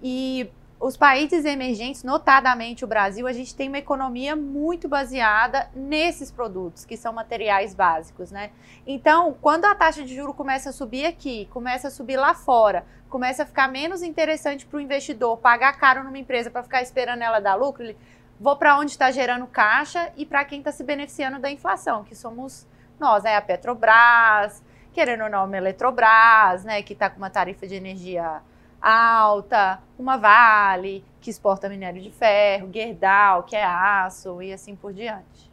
E 0.02 0.50
os 0.82 0.96
países 0.96 1.44
emergentes, 1.44 2.02
notadamente 2.02 2.84
o 2.84 2.88
Brasil, 2.88 3.28
a 3.28 3.32
gente 3.32 3.54
tem 3.54 3.68
uma 3.68 3.78
economia 3.78 4.34
muito 4.34 4.88
baseada 4.88 5.70
nesses 5.72 6.28
produtos, 6.28 6.84
que 6.84 6.96
são 6.96 7.12
materiais 7.12 7.72
básicos, 7.72 8.32
né? 8.32 8.50
Então, 8.84 9.32
quando 9.40 9.64
a 9.64 9.76
taxa 9.76 10.02
de 10.02 10.12
juro 10.12 10.34
começa 10.34 10.70
a 10.70 10.72
subir 10.72 11.06
aqui, 11.06 11.46
começa 11.52 11.86
a 11.86 11.90
subir 11.90 12.16
lá 12.16 12.34
fora, 12.34 12.84
começa 13.08 13.44
a 13.44 13.46
ficar 13.46 13.68
menos 13.68 14.02
interessante 14.02 14.66
para 14.66 14.76
o 14.76 14.80
investidor 14.80 15.36
pagar 15.38 15.72
caro 15.78 16.02
numa 16.02 16.18
empresa 16.18 16.50
para 16.50 16.64
ficar 16.64 16.82
esperando 16.82 17.22
ela 17.22 17.38
dar 17.38 17.54
lucro, 17.54 17.84
ele 17.84 17.96
vou 18.40 18.56
para 18.56 18.76
onde 18.76 18.90
está 18.90 19.08
gerando 19.12 19.46
caixa 19.46 20.12
e 20.16 20.26
para 20.26 20.44
quem 20.44 20.58
está 20.58 20.72
se 20.72 20.82
beneficiando 20.82 21.38
da 21.38 21.48
inflação, 21.48 22.02
que 22.02 22.16
somos 22.16 22.66
nós, 22.98 23.22
né? 23.22 23.36
A 23.36 23.40
Petrobras, 23.40 24.60
querendo 24.92 25.22
ou 25.22 25.30
não, 25.30 25.44
uma 25.44 25.56
Eletrobras, 25.56 26.64
né? 26.64 26.82
Que 26.82 26.92
está 26.92 27.08
com 27.08 27.18
uma 27.18 27.30
tarifa 27.30 27.68
de 27.68 27.76
energia 27.76 28.42
alta, 28.82 29.80
uma 29.98 30.16
Vale, 30.16 31.04
que 31.20 31.30
exporta 31.30 31.68
minério 31.68 32.02
de 32.02 32.10
ferro, 32.10 32.68
Gerdau, 32.72 33.44
que 33.44 33.54
é 33.54 33.64
aço 33.64 34.42
e 34.42 34.52
assim 34.52 34.74
por 34.74 34.92
diante. 34.92 35.50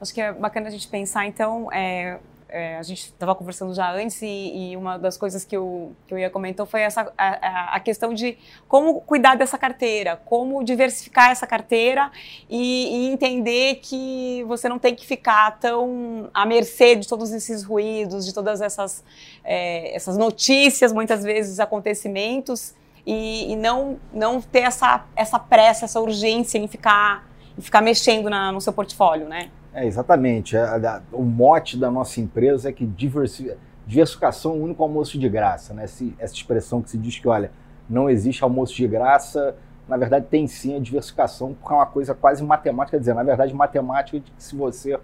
Acho 0.00 0.12
que 0.12 0.20
é 0.20 0.32
bacana 0.32 0.68
a 0.68 0.70
gente 0.70 0.88
pensar, 0.88 1.26
então, 1.26 1.72
é, 1.72 2.18
é, 2.48 2.76
a 2.76 2.82
gente 2.82 3.06
estava 3.06 3.34
conversando 3.34 3.74
já 3.74 3.92
antes 3.92 4.22
e, 4.22 4.26
e, 4.70 4.76
uma 4.76 4.96
das 4.98 5.16
coisas 5.16 5.44
que 5.44 5.56
eu, 5.56 5.92
que 6.06 6.14
eu 6.14 6.18
ia 6.18 6.30
comentar 6.30 6.64
foi 6.66 6.80
essa, 6.80 7.12
a, 7.18 7.76
a, 7.76 7.80
questão 7.80 8.14
de 8.14 8.38
como 8.68 9.00
cuidar 9.00 9.36
dessa 9.36 9.58
carteira, 9.58 10.20
como 10.24 10.62
diversificar 10.62 11.30
essa 11.30 11.46
carteira 11.46 12.10
e, 12.48 13.08
e, 13.08 13.12
entender 13.12 13.76
que 13.76 14.44
você 14.46 14.68
não 14.68 14.78
tem 14.78 14.94
que 14.94 15.04
ficar 15.04 15.58
tão 15.58 16.30
à 16.32 16.46
mercê 16.46 16.94
de 16.94 17.08
todos 17.08 17.32
esses 17.32 17.64
ruídos, 17.64 18.24
de 18.24 18.32
todas 18.32 18.60
essas, 18.60 19.02
é, 19.42 19.94
essas 19.94 20.16
notícias, 20.16 20.92
muitas 20.92 21.24
vezes 21.24 21.58
acontecimentos, 21.58 22.74
e, 23.04 23.52
e, 23.52 23.56
não, 23.56 23.98
não 24.12 24.40
ter 24.40 24.60
essa, 24.60 25.04
essa 25.14 25.38
pressa, 25.38 25.84
essa 25.84 26.00
urgência 26.00 26.58
em 26.58 26.66
ficar, 26.66 27.28
em 27.56 27.60
ficar 27.60 27.80
mexendo 27.80 28.28
na, 28.28 28.50
no 28.50 28.60
seu 28.60 28.72
portfólio, 28.72 29.28
né? 29.28 29.50
É, 29.76 29.84
exatamente. 29.84 30.56
É, 30.56 31.02
o 31.12 31.22
mote 31.22 31.76
da 31.76 31.90
nossa 31.90 32.18
empresa 32.18 32.70
é 32.70 32.72
que 32.72 32.86
diversificação 32.86 34.52
é 34.52 34.54
o 34.54 34.64
único 34.64 34.82
almoço 34.82 35.18
de 35.18 35.28
graça. 35.28 35.74
Né? 35.74 35.84
essa 35.84 36.34
expressão 36.34 36.80
que 36.80 36.88
se 36.88 36.96
diz 36.96 37.18
que, 37.18 37.28
olha, 37.28 37.52
não 37.88 38.08
existe 38.08 38.42
almoço 38.42 38.74
de 38.74 38.88
graça, 38.88 39.54
na 39.86 39.98
verdade 39.98 40.26
tem 40.30 40.46
sim 40.46 40.74
a 40.74 40.80
diversificação, 40.80 41.52
porque 41.52 41.74
é 41.74 41.76
uma 41.76 41.84
coisa 41.84 42.14
quase 42.14 42.42
matemática, 42.42 42.96
quer 42.96 43.00
dizer, 43.00 43.14
na 43.14 43.22
verdade 43.22 43.52
matemática 43.52 44.18
de 44.18 44.30
que 44.30 44.42
se 44.42 44.56
você 44.56 44.98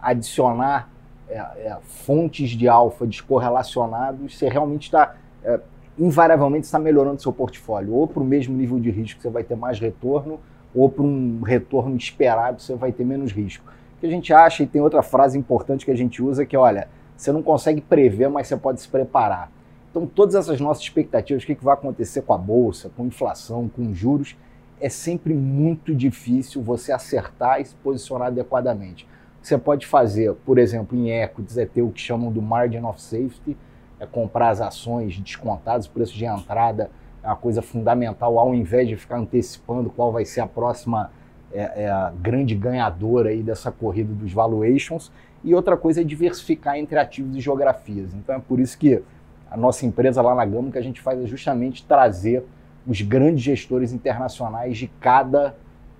adicionar 0.00 0.88
é, 1.28 1.38
é, 1.38 1.76
fontes 1.82 2.50
de 2.50 2.68
alfa 2.68 3.04
descorrelacionados, 3.04 4.38
você 4.38 4.48
realmente 4.48 4.84
está, 4.84 5.16
é, 5.42 5.58
invariavelmente 5.98 6.66
está 6.66 6.78
melhorando 6.78 7.20
seu 7.20 7.32
portfólio, 7.32 7.92
ou 7.92 8.06
para 8.06 8.22
o 8.22 8.24
mesmo 8.24 8.56
nível 8.56 8.78
de 8.78 8.88
risco 8.88 9.20
você 9.20 9.28
vai 9.28 9.42
ter 9.42 9.56
mais 9.56 9.80
retorno, 9.80 10.38
ou 10.72 10.88
para 10.88 11.02
um 11.02 11.42
retorno 11.42 11.96
esperado 11.96 12.62
você 12.62 12.76
vai 12.76 12.92
ter 12.92 13.04
menos 13.04 13.32
risco 13.32 13.64
que 14.02 14.06
a 14.08 14.10
gente 14.10 14.34
acha, 14.34 14.64
e 14.64 14.66
tem 14.66 14.82
outra 14.82 15.00
frase 15.00 15.38
importante 15.38 15.84
que 15.84 15.90
a 15.92 15.96
gente 15.96 16.20
usa, 16.20 16.44
que 16.44 16.56
é, 16.56 16.58
olha, 16.58 16.88
você 17.16 17.30
não 17.30 17.40
consegue 17.40 17.80
prever, 17.80 18.28
mas 18.28 18.48
você 18.48 18.56
pode 18.56 18.80
se 18.80 18.88
preparar. 18.88 19.48
Então, 19.88 20.08
todas 20.08 20.34
essas 20.34 20.60
nossas 20.60 20.82
expectativas, 20.82 21.44
o 21.44 21.46
que, 21.46 21.54
vai 21.54 21.74
acontecer 21.74 22.22
com 22.22 22.32
a 22.32 22.38
bolsa, 22.38 22.90
com 22.96 23.06
inflação, 23.06 23.68
com 23.68 23.94
juros, 23.94 24.36
é 24.80 24.88
sempre 24.88 25.32
muito 25.32 25.94
difícil 25.94 26.60
você 26.60 26.90
acertar 26.90 27.60
e 27.60 27.64
se 27.64 27.76
posicionar 27.76 28.26
adequadamente. 28.26 29.06
Você 29.40 29.56
pode 29.56 29.86
fazer, 29.86 30.34
por 30.44 30.58
exemplo, 30.58 30.98
em 30.98 31.10
equities, 31.10 31.56
é 31.56 31.64
ter 31.64 31.82
o 31.82 31.90
que 31.90 32.00
chamam 32.00 32.32
do 32.32 32.42
margin 32.42 32.82
of 32.82 33.00
safety, 33.00 33.56
é 34.00 34.06
comprar 34.06 34.48
as 34.48 34.60
ações 34.60 35.16
descontadas, 35.20 35.86
preço 35.86 36.14
de 36.14 36.24
entrada 36.24 36.90
é 37.22 37.28
uma 37.28 37.36
coisa 37.36 37.62
fundamental, 37.62 38.36
ao 38.36 38.52
invés 38.52 38.88
de 38.88 38.96
ficar 38.96 39.18
antecipando 39.18 39.88
qual 39.90 40.10
vai 40.10 40.24
ser 40.24 40.40
a 40.40 40.46
próxima 40.48 41.12
é, 41.52 41.84
é 41.84 41.90
a 41.90 42.12
grande 42.20 42.54
ganhadora 42.54 43.30
aí 43.30 43.42
dessa 43.42 43.70
corrida 43.70 44.12
dos 44.12 44.32
valuations. 44.32 45.10
E 45.44 45.54
outra 45.54 45.76
coisa 45.76 46.00
é 46.00 46.04
diversificar 46.04 46.76
entre 46.76 46.98
ativos 46.98 47.36
e 47.36 47.40
geografias. 47.40 48.14
Então 48.14 48.36
é 48.36 48.38
por 48.38 48.60
isso 48.60 48.78
que 48.78 49.02
a 49.50 49.56
nossa 49.56 49.84
empresa 49.84 50.22
lá 50.22 50.34
na 50.34 50.44
Gama, 50.44 50.70
que 50.70 50.78
a 50.78 50.82
gente 50.82 51.00
faz 51.00 51.22
é 51.22 51.26
justamente 51.26 51.84
trazer 51.84 52.44
os 52.86 53.00
grandes 53.02 53.42
gestores 53.42 53.92
internacionais 53.92 54.78
de 54.78 54.88
cada 55.00 55.54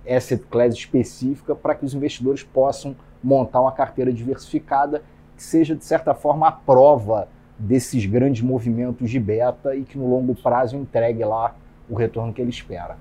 asset 0.09 0.43
class 0.45 0.73
específica 0.73 1.55
para 1.55 1.75
que 1.75 1.85
os 1.85 1.93
investidores 1.93 2.43
possam 2.43 2.95
montar 3.23 3.61
uma 3.61 3.71
carteira 3.71 4.11
diversificada 4.11 5.01
que 5.35 5.43
seja, 5.43 5.75
de 5.75 5.85
certa 5.85 6.13
forma, 6.13 6.47
a 6.47 6.51
prova 6.51 7.27
desses 7.57 8.05
grandes 8.05 8.41
movimentos 8.41 9.09
de 9.09 9.19
beta 9.19 9.75
e 9.75 9.83
que 9.83 9.97
no 9.97 10.09
longo 10.09 10.35
prazo 10.35 10.75
entregue 10.75 11.23
lá 11.23 11.55
o 11.89 11.95
retorno 11.95 12.33
que 12.33 12.41
ele 12.41 12.49
espera. 12.49 12.97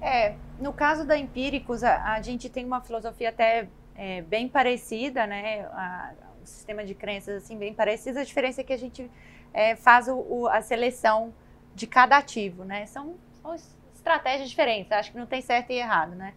É, 0.00 0.34
no 0.60 0.72
caso 0.72 1.06
da 1.06 1.16
Empíricos, 1.16 1.82
a, 1.82 2.12
a 2.12 2.22
gente 2.22 2.48
tem 2.48 2.64
uma 2.64 2.80
filosofia 2.80 3.30
até 3.30 3.68
é, 3.96 4.22
bem 4.22 4.48
parecida, 4.48 5.26
né? 5.26 5.66
A, 5.72 6.12
o 6.42 6.46
sistema 6.46 6.84
de 6.84 6.94
crenças 6.94 7.42
assim 7.42 7.56
bem 7.56 7.74
parecido. 7.74 8.18
A 8.18 8.24
diferença 8.24 8.60
é 8.60 8.64
que 8.64 8.72
a 8.72 8.78
gente 8.78 9.10
é, 9.52 9.76
faz 9.76 10.08
o, 10.08 10.14
o, 10.16 10.48
a 10.48 10.62
seleção 10.62 11.34
de 11.74 11.86
cada 11.86 12.16
ativo, 12.16 12.64
né? 12.64 12.86
São, 12.86 13.14
são, 13.42 13.54
estratégias 13.94 14.48
diferentes. 14.48 14.90
Acho 14.92 15.12
que 15.12 15.18
não 15.18 15.26
tem 15.26 15.42
certo 15.42 15.70
e 15.70 15.74
errado, 15.74 16.14
né? 16.14 16.32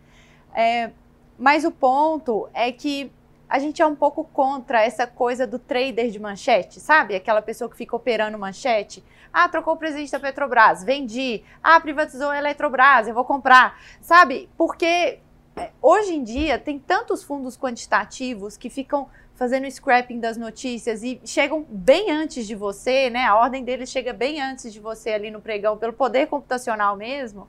É, 0.53 0.91
mas 1.37 1.63
o 1.63 1.71
ponto 1.71 2.49
é 2.53 2.71
que 2.71 3.11
a 3.53 3.59
gente 3.59 3.83
é 3.83 3.85
um 3.85 3.95
pouco 3.95 4.23
contra 4.23 4.81
essa 4.81 5.05
coisa 5.05 5.45
do 5.45 5.59
trader 5.59 6.09
de 6.09 6.19
manchete, 6.19 6.79
sabe? 6.79 7.13
Aquela 7.13 7.39
pessoa 7.39 7.69
que 7.69 7.77
fica 7.77 7.95
operando 7.95 8.35
manchete. 8.35 9.03
Ah, 9.31 9.47
trocou 9.47 9.75
o 9.75 9.77
presidente 9.77 10.11
da 10.11 10.19
Petrobras, 10.19 10.83
vendi. 10.83 11.43
Ah, 11.61 11.79
privatizou 11.79 12.31
a 12.31 12.37
Eletrobras, 12.39 13.07
eu 13.07 13.13
vou 13.13 13.23
comprar. 13.23 13.79
Sabe? 14.01 14.49
Porque 14.57 15.19
é, 15.55 15.69
hoje 15.79 16.15
em 16.15 16.23
dia 16.23 16.57
tem 16.57 16.79
tantos 16.79 17.21
fundos 17.23 17.55
quantitativos 17.55 18.57
que 18.57 18.71
ficam 18.71 19.07
fazendo 19.35 19.69
scrapping 19.69 20.19
das 20.19 20.35
notícias 20.35 21.03
e 21.03 21.21
chegam 21.23 21.63
bem 21.69 22.09
antes 22.09 22.47
de 22.47 22.55
você, 22.55 23.11
né? 23.11 23.23
A 23.25 23.35
ordem 23.35 23.63
deles 23.63 23.91
chega 23.91 24.13
bem 24.13 24.41
antes 24.41 24.73
de 24.73 24.79
você 24.79 25.11
ali 25.11 25.29
no 25.29 25.39
pregão, 25.39 25.77
pelo 25.77 25.93
poder 25.93 26.25
computacional 26.25 26.97
mesmo, 26.97 27.47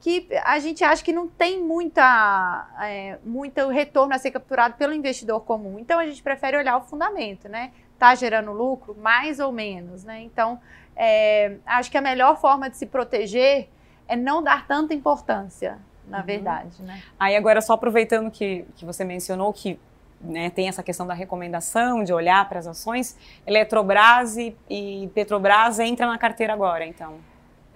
que 0.00 0.28
a 0.44 0.58
gente 0.58 0.84
acha 0.84 1.02
que 1.02 1.12
não 1.12 1.26
tem 1.26 1.62
muita, 1.62 2.68
é, 2.80 3.18
muito 3.24 3.68
retorno 3.68 4.14
a 4.14 4.18
ser 4.18 4.30
capturado 4.30 4.74
pelo 4.74 4.92
investidor 4.92 5.40
comum. 5.40 5.78
Então 5.78 5.98
a 5.98 6.06
gente 6.06 6.22
prefere 6.22 6.56
olhar 6.56 6.76
o 6.76 6.82
fundamento, 6.82 7.48
né? 7.48 7.72
Tá 7.98 8.14
gerando 8.14 8.52
lucro? 8.52 8.94
Mais 8.94 9.40
ou 9.40 9.50
menos, 9.50 10.04
né? 10.04 10.20
Então 10.22 10.60
é, 10.94 11.56
acho 11.66 11.90
que 11.90 11.98
a 11.98 12.02
melhor 12.02 12.38
forma 12.40 12.70
de 12.70 12.76
se 12.76 12.86
proteger 12.86 13.68
é 14.08 14.16
não 14.16 14.42
dar 14.42 14.66
tanta 14.66 14.94
importância 14.94 15.78
na 16.06 16.18
uhum. 16.18 16.24
verdade, 16.24 16.82
né? 16.82 17.02
Aí 17.18 17.34
agora 17.34 17.60
só 17.60 17.72
aproveitando 17.72 18.30
que, 18.30 18.64
que 18.76 18.84
você 18.84 19.04
mencionou 19.04 19.52
que 19.52 19.78
né, 20.20 20.50
tem 20.50 20.68
essa 20.68 20.82
questão 20.82 21.06
da 21.06 21.14
recomendação, 21.14 22.02
de 22.02 22.12
olhar 22.12 22.48
para 22.48 22.58
as 22.58 22.66
ações, 22.66 23.16
Eletrobras 23.46 24.36
e, 24.36 24.56
e 24.70 25.10
Petrobras 25.14 25.78
entra 25.78 26.06
na 26.06 26.16
carteira 26.16 26.52
agora, 26.52 26.86
então. 26.86 27.18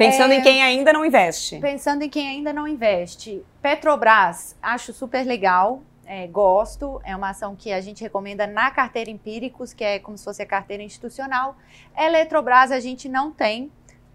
Pensando 0.00 0.33
é, 0.33 0.37
em 0.37 0.42
quem 0.42 0.62
ainda 0.62 0.95
não 0.95 1.04
investe. 1.04 1.59
Pensando 1.59 2.02
em 2.02 2.09
quem 2.09 2.26
ainda 2.26 2.54
não 2.54 2.66
investe. 2.66 3.45
Petrobras, 3.61 4.57
acho 4.62 4.95
super 4.95 5.26
legal, 5.26 5.83
é, 6.07 6.26
gosto. 6.26 7.02
É 7.04 7.14
uma 7.14 7.28
ação 7.28 7.54
que 7.54 7.71
a 7.71 7.83
gente 7.83 8.02
recomenda 8.02 8.47
na 8.47 8.71
carteira 8.71 9.11
Empíricos, 9.11 9.75
que 9.75 9.85
é 9.85 9.99
como 9.99 10.16
se 10.16 10.25
fosse 10.25 10.40
a 10.40 10.47
carteira 10.47 10.83
institucional. 10.83 11.54
Eletrobras 11.95 12.73
a 12.73 12.80
gente 12.80 13.11
não 13.11 13.30
tem, 13.30 13.71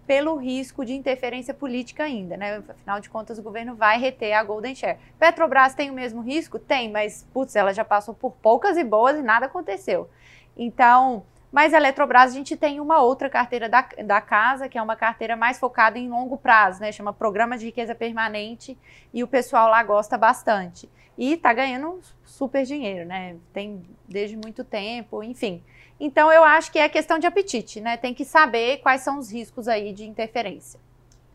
pelo 0.08 0.34
risco 0.34 0.84
de 0.84 0.92
interferência 0.92 1.54
política 1.54 2.02
ainda, 2.02 2.36
né? 2.36 2.64
Afinal 2.68 2.98
de 2.98 3.08
contas, 3.08 3.38
o 3.38 3.42
governo 3.42 3.76
vai 3.76 3.96
reter 4.00 4.32
a 4.32 4.42
Golden 4.42 4.74
Share. 4.74 4.98
Petrobras 5.20 5.72
tem 5.72 5.88
o 5.88 5.94
mesmo 5.94 6.20
risco? 6.20 6.58
Tem, 6.58 6.90
mas, 6.90 7.24
putz, 7.32 7.54
ela 7.54 7.72
já 7.72 7.84
passou 7.84 8.12
por 8.12 8.32
poucas 8.32 8.76
e 8.76 8.82
boas 8.82 9.16
e 9.16 9.22
nada 9.22 9.46
aconteceu. 9.46 10.10
Então, 10.56 11.24
mas 11.56 11.72
a 11.72 11.78
Eletrobras, 11.78 12.32
a 12.32 12.34
gente 12.34 12.54
tem 12.54 12.80
uma 12.80 13.00
outra 13.00 13.30
carteira 13.30 13.66
da, 13.66 13.80
da 14.04 14.20
casa, 14.20 14.68
que 14.68 14.76
é 14.76 14.82
uma 14.82 14.94
carteira 14.94 15.34
mais 15.34 15.58
focada 15.58 15.98
em 15.98 16.06
longo 16.06 16.36
prazo, 16.36 16.82
né? 16.82 16.92
Chama 16.92 17.14
Programa 17.14 17.56
de 17.56 17.64
Riqueza 17.64 17.94
Permanente, 17.94 18.76
e 19.10 19.24
o 19.24 19.26
pessoal 19.26 19.70
lá 19.70 19.82
gosta 19.82 20.18
bastante. 20.18 20.86
E 21.16 21.32
está 21.32 21.54
ganhando 21.54 21.98
super 22.26 22.62
dinheiro, 22.66 23.08
né? 23.08 23.36
Tem 23.54 23.82
desde 24.06 24.36
muito 24.36 24.64
tempo, 24.64 25.22
enfim. 25.22 25.62
Então, 25.98 26.30
eu 26.30 26.44
acho 26.44 26.70
que 26.70 26.78
é 26.78 26.90
questão 26.90 27.18
de 27.18 27.26
apetite, 27.26 27.80
né? 27.80 27.96
Tem 27.96 28.12
que 28.12 28.26
saber 28.26 28.82
quais 28.82 29.00
são 29.00 29.18
os 29.18 29.32
riscos 29.32 29.66
aí 29.66 29.94
de 29.94 30.04
interferência. 30.04 30.78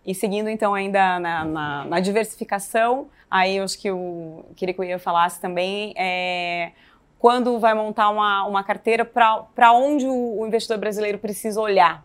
E 0.05 0.13
seguindo, 0.13 0.51
então, 0.51 0.75
ainda 0.75 1.19
na, 1.19 1.45
na, 1.45 1.85
na 1.85 1.99
diversificação, 1.99 3.09
aí 3.27 3.57
eu 3.57 3.63
acho 3.63 3.79
que 3.79 3.87
eu 3.87 4.45
queria 4.55 4.71
que 4.71 4.81
o 4.81 4.83
Ian 4.83 4.99
falasse 4.99 5.41
também, 5.41 5.95
é, 5.97 6.73
quando 7.21 7.59
vai 7.59 7.75
montar 7.75 8.09
uma, 8.09 8.47
uma 8.47 8.63
carteira, 8.63 9.05
para 9.05 9.71
onde 9.71 10.07
o, 10.07 10.39
o 10.39 10.47
investidor 10.47 10.79
brasileiro 10.79 11.19
precisa 11.19 11.61
olhar 11.61 12.03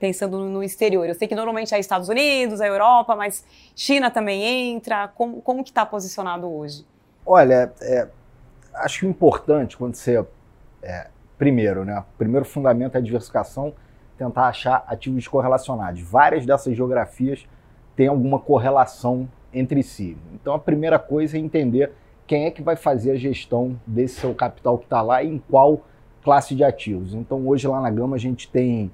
pensando 0.00 0.36
no 0.40 0.64
exterior? 0.64 1.06
Eu 1.06 1.14
sei 1.14 1.28
que 1.28 1.34
normalmente 1.34 1.72
é 1.72 1.78
Estados 1.78 2.08
Unidos, 2.08 2.60
a 2.60 2.66
Europa, 2.66 3.14
mas 3.14 3.44
China 3.76 4.10
também 4.10 4.72
entra. 4.72 5.08
Como, 5.14 5.40
como 5.42 5.62
que 5.62 5.70
está 5.70 5.86
posicionado 5.86 6.52
hoje? 6.52 6.84
Olha, 7.24 7.72
é, 7.80 8.08
acho 8.74 9.06
importante 9.06 9.76
quando 9.76 9.94
você 9.94 10.26
é, 10.82 11.06
Primeiro, 11.38 11.84
né? 11.84 12.04
Primeiro 12.18 12.44
fundamento 12.44 12.96
é 12.96 12.98
a 12.98 13.00
diversificação, 13.00 13.72
tentar 14.18 14.48
achar 14.48 14.84
ativos 14.88 15.28
correlacionados. 15.28 16.00
Várias 16.02 16.44
dessas 16.44 16.76
geografias 16.76 17.46
têm 17.94 18.08
alguma 18.08 18.40
correlação 18.40 19.28
entre 19.54 19.84
si. 19.84 20.18
Então 20.34 20.52
a 20.52 20.58
primeira 20.58 20.98
coisa 20.98 21.36
é 21.36 21.40
entender 21.40 21.92
quem 22.28 22.44
é 22.44 22.50
que 22.52 22.62
vai 22.62 22.76
fazer 22.76 23.10
a 23.10 23.16
gestão 23.16 23.80
desse 23.84 24.20
seu 24.20 24.32
capital 24.32 24.78
que 24.78 24.84
está 24.84 25.02
lá 25.02 25.20
e 25.24 25.28
em 25.28 25.38
qual 25.50 25.80
classe 26.22 26.54
de 26.54 26.62
ativos. 26.62 27.12
Então 27.12 27.44
hoje 27.48 27.66
lá 27.66 27.80
na 27.80 27.90
Gama 27.90 28.14
a 28.14 28.20
gente 28.20 28.48
tem 28.48 28.88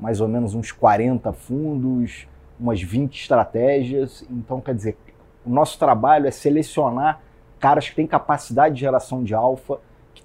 mais 0.00 0.22
ou 0.22 0.28
menos 0.28 0.54
uns 0.54 0.72
40 0.72 1.30
fundos, 1.34 2.26
umas 2.58 2.80
20 2.80 3.20
estratégias. 3.20 4.24
Então 4.30 4.62
quer 4.62 4.74
dizer, 4.74 4.96
o 5.44 5.50
nosso 5.50 5.78
trabalho 5.78 6.26
é 6.26 6.30
selecionar 6.30 7.20
caras 7.60 7.90
que 7.90 7.96
têm 7.96 8.06
capacidade 8.06 8.76
de 8.76 8.80
geração 8.80 9.22
de 9.22 9.34
alfa 9.34 9.78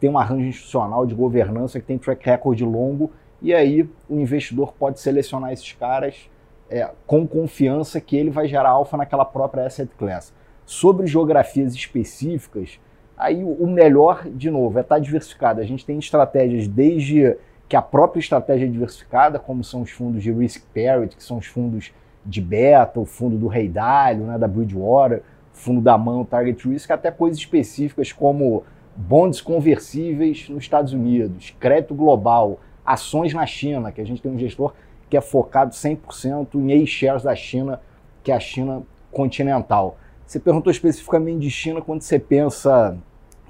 tem 0.03 0.09
um 0.09 0.17
arranjo 0.17 0.47
institucional 0.47 1.05
de 1.05 1.15
governança, 1.15 1.79
que 1.79 1.85
tem 1.85 1.97
track 1.97 2.25
record 2.25 2.59
longo, 2.59 3.09
e 3.41 3.53
aí 3.53 3.89
o 4.09 4.19
investidor 4.19 4.73
pode 4.73 4.99
selecionar 4.99 5.53
esses 5.53 5.71
caras 5.71 6.29
é, 6.69 6.91
com 7.07 7.25
confiança 7.25 8.01
que 8.01 8.17
ele 8.17 8.29
vai 8.29 8.45
gerar 8.45 8.71
alfa 8.71 8.97
naquela 8.97 9.23
própria 9.23 9.65
asset 9.65 9.89
class. 9.97 10.33
Sobre 10.65 11.07
geografias 11.07 11.73
específicas, 11.73 12.79
aí 13.17 13.43
o 13.43 13.67
melhor, 13.67 14.27
de 14.29 14.49
novo, 14.49 14.77
é 14.77 14.81
estar 14.81 14.99
diversificado. 14.99 15.61
A 15.61 15.65
gente 15.65 15.85
tem 15.85 15.99
estratégias 15.99 16.67
desde 16.67 17.37
que 17.67 17.75
a 17.75 17.81
própria 17.81 18.19
estratégia 18.19 18.65
é 18.65 18.69
diversificada, 18.69 19.39
como 19.39 19.63
são 19.63 19.81
os 19.81 19.91
fundos 19.91 20.21
de 20.21 20.31
risk 20.31 20.63
parity, 20.73 21.15
que 21.15 21.23
são 21.23 21.37
os 21.37 21.45
fundos 21.45 21.91
de 22.25 22.39
beta, 22.41 22.99
o 22.99 23.05
fundo 23.05 23.37
do 23.37 23.47
Rei 23.47 23.67
Dalio, 23.67 24.25
né, 24.25 24.37
da 24.37 24.47
Bridgewater, 24.47 25.21
fundo 25.51 25.81
da 25.81 25.97
mão, 25.97 26.25
Target 26.25 26.67
Risk, 26.67 26.89
até 26.91 27.11
coisas 27.11 27.37
específicas 27.37 28.11
como 28.11 28.63
bonds 28.95 29.41
conversíveis 29.41 30.47
nos 30.49 30.63
Estados 30.63 30.93
Unidos, 30.93 31.55
crédito 31.59 31.95
global, 31.95 32.59
ações 32.85 33.33
na 33.33 33.45
China, 33.45 33.91
que 33.91 34.01
a 34.01 34.05
gente 34.05 34.21
tem 34.21 34.31
um 34.31 34.37
gestor 34.37 34.73
que 35.09 35.17
é 35.17 35.21
focado 35.21 35.71
100% 35.71 36.55
em 36.55 36.83
A-shares 36.83 37.23
da 37.23 37.35
China, 37.35 37.79
que 38.23 38.31
é 38.31 38.35
a 38.35 38.39
China 38.39 38.83
continental. 39.11 39.97
Você 40.25 40.39
perguntou 40.39 40.71
especificamente 40.71 41.39
de 41.39 41.51
China 41.51 41.81
quando 41.81 42.01
você 42.01 42.17
pensa 42.17 42.97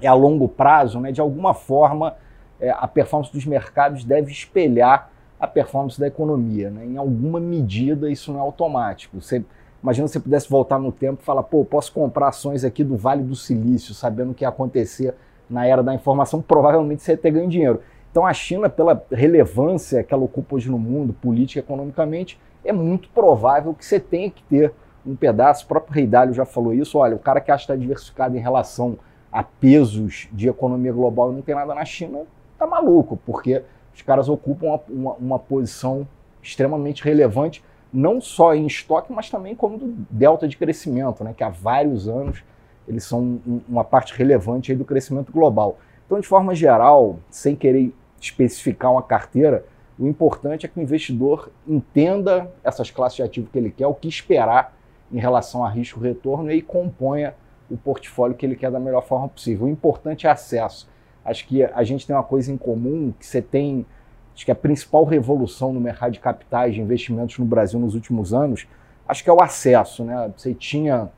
é 0.00 0.06
a 0.06 0.14
longo 0.14 0.48
prazo, 0.48 1.00
né? 1.00 1.12
De 1.12 1.20
alguma 1.20 1.54
forma, 1.54 2.14
é, 2.60 2.70
a 2.70 2.86
performance 2.86 3.32
dos 3.32 3.46
mercados 3.46 4.04
deve 4.04 4.30
espelhar 4.30 5.10
a 5.38 5.46
performance 5.46 5.98
da 5.98 6.06
economia, 6.06 6.70
né? 6.70 6.84
Em 6.84 6.96
alguma 6.96 7.40
medida 7.40 8.10
isso 8.10 8.32
não 8.32 8.40
é 8.40 8.42
automático. 8.42 9.20
Você 9.20 9.44
imagina 9.82 10.06
se 10.08 10.14
você 10.14 10.20
pudesse 10.20 10.48
voltar 10.48 10.78
no 10.78 10.90
tempo 10.90 11.20
e 11.22 11.24
falar, 11.24 11.42
pô, 11.42 11.64
posso 11.64 11.92
comprar 11.92 12.28
ações 12.28 12.64
aqui 12.64 12.82
do 12.82 12.96
Vale 12.96 13.22
do 13.22 13.34
Silício, 13.34 13.94
sabendo 13.94 14.32
o 14.32 14.34
que 14.34 14.44
ia 14.44 14.48
acontecer 14.48 15.14
na 15.48 15.66
era 15.66 15.82
da 15.82 15.94
informação, 15.94 16.40
provavelmente 16.40 17.02
você 17.02 17.12
ia 17.12 17.18
ter 17.18 17.30
ganho 17.30 17.48
dinheiro. 17.48 17.80
Então 18.10 18.26
a 18.26 18.32
China, 18.32 18.68
pela 18.68 19.04
relevância 19.10 20.02
que 20.02 20.14
ela 20.14 20.22
ocupa 20.22 20.56
hoje 20.56 20.70
no 20.70 20.78
mundo, 20.78 21.12
política 21.12 21.58
e 21.58 21.62
economicamente, 21.62 22.38
é 22.64 22.72
muito 22.72 23.08
provável 23.10 23.74
que 23.74 23.84
você 23.84 24.00
tenha 24.00 24.30
que 24.30 24.42
ter 24.44 24.72
um 25.06 25.14
pedaço. 25.14 25.64
O 25.64 25.68
próprio 25.68 25.94
Rei 25.94 26.06
Dalio 26.06 26.34
já 26.34 26.44
falou 26.44 26.72
isso. 26.72 26.98
Olha, 26.98 27.16
o 27.16 27.18
cara 27.18 27.40
que 27.40 27.50
acha 27.50 27.66
que 27.66 27.72
está 27.72 27.80
diversificado 27.80 28.36
em 28.36 28.40
relação 28.40 28.98
a 29.30 29.42
pesos 29.42 30.28
de 30.32 30.48
economia 30.48 30.92
global 30.92 31.32
e 31.32 31.34
não 31.34 31.42
tem 31.42 31.54
nada 31.54 31.74
na 31.74 31.84
China, 31.84 32.20
tá 32.58 32.66
maluco, 32.66 33.18
porque 33.26 33.62
os 33.92 34.00
caras 34.02 34.28
ocupam 34.28 34.66
uma, 34.66 34.80
uma, 34.88 35.12
uma 35.14 35.38
posição 35.38 36.06
extremamente 36.42 37.02
relevante, 37.02 37.64
não 37.92 38.20
só 38.20 38.54
em 38.54 38.66
estoque, 38.66 39.12
mas 39.12 39.30
também 39.30 39.54
como 39.54 39.78
do 39.78 39.86
delta 40.10 40.46
de 40.46 40.56
crescimento, 40.56 41.24
né, 41.24 41.34
que 41.36 41.42
há 41.42 41.48
vários 41.48 42.08
anos 42.08 42.44
eles 42.86 43.04
são 43.04 43.40
uma 43.68 43.82
parte 43.82 44.16
relevante 44.16 44.74
do 44.74 44.84
crescimento 44.84 45.32
global. 45.32 45.78
Então, 46.06 46.20
de 46.20 46.26
forma 46.26 46.54
geral, 46.54 47.18
sem 47.30 47.56
querer 47.56 47.94
especificar 48.20 48.92
uma 48.92 49.02
carteira, 49.02 49.64
o 49.98 50.06
importante 50.06 50.66
é 50.66 50.68
que 50.68 50.78
o 50.78 50.82
investidor 50.82 51.50
entenda 51.66 52.52
essas 52.62 52.90
classes 52.90 53.16
de 53.16 53.22
ativo 53.22 53.48
que 53.50 53.58
ele 53.58 53.70
quer, 53.70 53.86
o 53.86 53.94
que 53.94 54.08
esperar 54.08 54.73
em 55.12 55.18
relação 55.18 55.64
a 55.64 55.68
risco-retorno 55.68 56.50
e 56.50 56.60
componha 56.60 57.34
o 57.70 57.76
portfólio 57.76 58.36
que 58.36 58.44
ele 58.44 58.56
quer 58.56 58.70
da 58.70 58.80
melhor 58.80 59.02
forma 59.02 59.28
possível. 59.28 59.66
O 59.66 59.70
importante 59.70 60.26
é 60.26 60.30
acesso. 60.30 60.88
Acho 61.24 61.46
que 61.46 61.62
a 61.62 61.82
gente 61.82 62.06
tem 62.06 62.14
uma 62.14 62.22
coisa 62.22 62.52
em 62.52 62.56
comum, 62.56 63.12
que 63.18 63.26
você 63.26 63.40
tem, 63.40 63.86
acho 64.34 64.44
que 64.44 64.50
a 64.50 64.54
principal 64.54 65.04
revolução 65.04 65.72
no 65.72 65.80
mercado 65.80 66.12
de 66.12 66.20
capitais, 66.20 66.74
de 66.74 66.80
investimentos 66.80 67.38
no 67.38 67.46
Brasil 67.46 67.80
nos 67.80 67.94
últimos 67.94 68.34
anos, 68.34 68.66
acho 69.08 69.24
que 69.24 69.30
é 69.30 69.32
o 69.32 69.42
acesso. 69.42 70.04
Né? 70.04 70.32
Você 70.36 70.52
tinha 70.52 71.08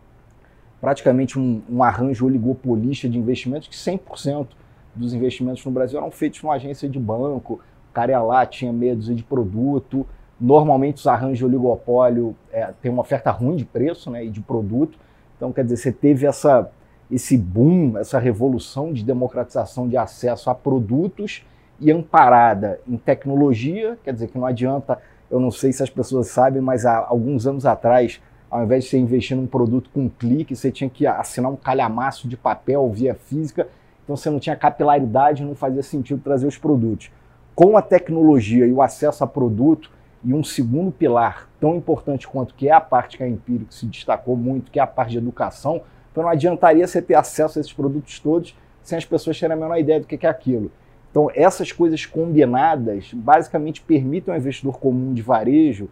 praticamente 0.80 1.38
um, 1.38 1.62
um 1.68 1.82
arranjo 1.82 2.26
oligopolista 2.26 3.08
de 3.08 3.18
investimentos, 3.18 3.66
que 3.66 3.74
100% 3.74 4.48
dos 4.94 5.12
investimentos 5.12 5.64
no 5.64 5.72
Brasil 5.72 5.98
eram 5.98 6.10
feitos 6.10 6.42
numa 6.42 6.54
agência 6.54 6.88
de 6.88 6.98
banco, 6.98 7.60
o 7.90 7.92
cara 7.92 8.12
ia 8.12 8.22
lá, 8.22 8.46
tinha 8.46 8.72
medo 8.72 9.14
de 9.14 9.22
produto. 9.22 10.06
Normalmente 10.40 10.98
os 10.98 11.06
arranjos 11.06 11.38
de 11.38 11.44
oligopólio 11.44 12.36
é, 12.52 12.72
têm 12.82 12.90
uma 12.90 13.02
oferta 13.02 13.30
ruim 13.30 13.56
de 13.56 13.64
preço 13.64 14.10
né, 14.10 14.24
e 14.24 14.30
de 14.30 14.40
produto. 14.40 14.98
Então, 15.36 15.52
quer 15.52 15.64
dizer, 15.64 15.76
você 15.76 15.92
teve 15.92 16.26
essa, 16.26 16.70
esse 17.10 17.36
boom, 17.36 17.96
essa 17.98 18.18
revolução 18.18 18.92
de 18.92 19.04
democratização 19.04 19.88
de 19.88 19.96
acesso 19.96 20.50
a 20.50 20.54
produtos 20.54 21.44
e 21.80 21.90
amparada 21.90 22.80
em 22.88 22.96
tecnologia, 22.96 23.98
quer 24.02 24.12
dizer 24.12 24.28
que 24.28 24.38
não 24.38 24.46
adianta, 24.46 24.98
eu 25.30 25.38
não 25.38 25.50
sei 25.50 25.72
se 25.72 25.82
as 25.82 25.90
pessoas 25.90 26.28
sabem, 26.28 26.62
mas 26.62 26.86
há 26.86 26.98
alguns 27.06 27.46
anos 27.46 27.66
atrás 27.66 28.20
ao 28.50 28.64
invés 28.64 28.84
de 28.84 28.90
você 28.90 28.98
investir 28.98 29.36
num 29.36 29.46
produto 29.46 29.90
com 29.92 30.02
um 30.02 30.08
clique, 30.08 30.54
você 30.54 30.70
tinha 30.70 30.88
que 30.88 31.06
assinar 31.06 31.50
um 31.50 31.56
calhamaço 31.56 32.28
de 32.28 32.36
papel 32.36 32.88
via 32.90 33.14
física, 33.14 33.68
então 34.04 34.16
você 34.16 34.30
não 34.30 34.38
tinha 34.38 34.54
capilaridade, 34.54 35.44
não 35.44 35.54
fazia 35.54 35.82
sentido 35.82 36.20
trazer 36.22 36.46
os 36.46 36.56
produtos. 36.56 37.10
Com 37.54 37.76
a 37.76 37.82
tecnologia 37.82 38.66
e 38.66 38.72
o 38.72 38.80
acesso 38.80 39.24
a 39.24 39.26
produto, 39.26 39.90
e 40.26 40.34
um 40.34 40.42
segundo 40.42 40.90
pilar 40.90 41.48
tão 41.60 41.76
importante 41.76 42.26
quanto 42.26 42.52
que 42.52 42.68
é 42.68 42.72
a 42.72 42.80
parte 42.80 43.16
que 43.16 43.22
a 43.22 43.28
Empírico 43.28 43.72
se 43.72 43.86
destacou 43.86 44.36
muito, 44.36 44.72
que 44.72 44.80
é 44.80 44.82
a 44.82 44.86
parte 44.86 45.12
de 45.12 45.18
educação, 45.18 45.82
Então 46.10 46.24
não 46.24 46.30
adiantaria 46.30 46.84
você 46.84 47.00
ter 47.00 47.14
acesso 47.14 47.58
a 47.58 47.60
esses 47.60 47.72
produtos 47.72 48.18
todos 48.18 48.56
sem 48.82 48.98
as 48.98 49.04
pessoas 49.04 49.38
terem 49.38 49.54
a 49.54 49.56
menor 49.56 49.78
ideia 49.78 50.00
do 50.00 50.06
que 50.06 50.26
é 50.26 50.28
aquilo. 50.28 50.72
Então 51.12 51.30
essas 51.32 51.70
coisas 51.70 52.04
combinadas 52.04 53.12
basicamente 53.14 53.80
permitem 53.80 54.34
ao 54.34 54.40
investidor 54.40 54.80
comum 54.80 55.14
de 55.14 55.22
varejo 55.22 55.88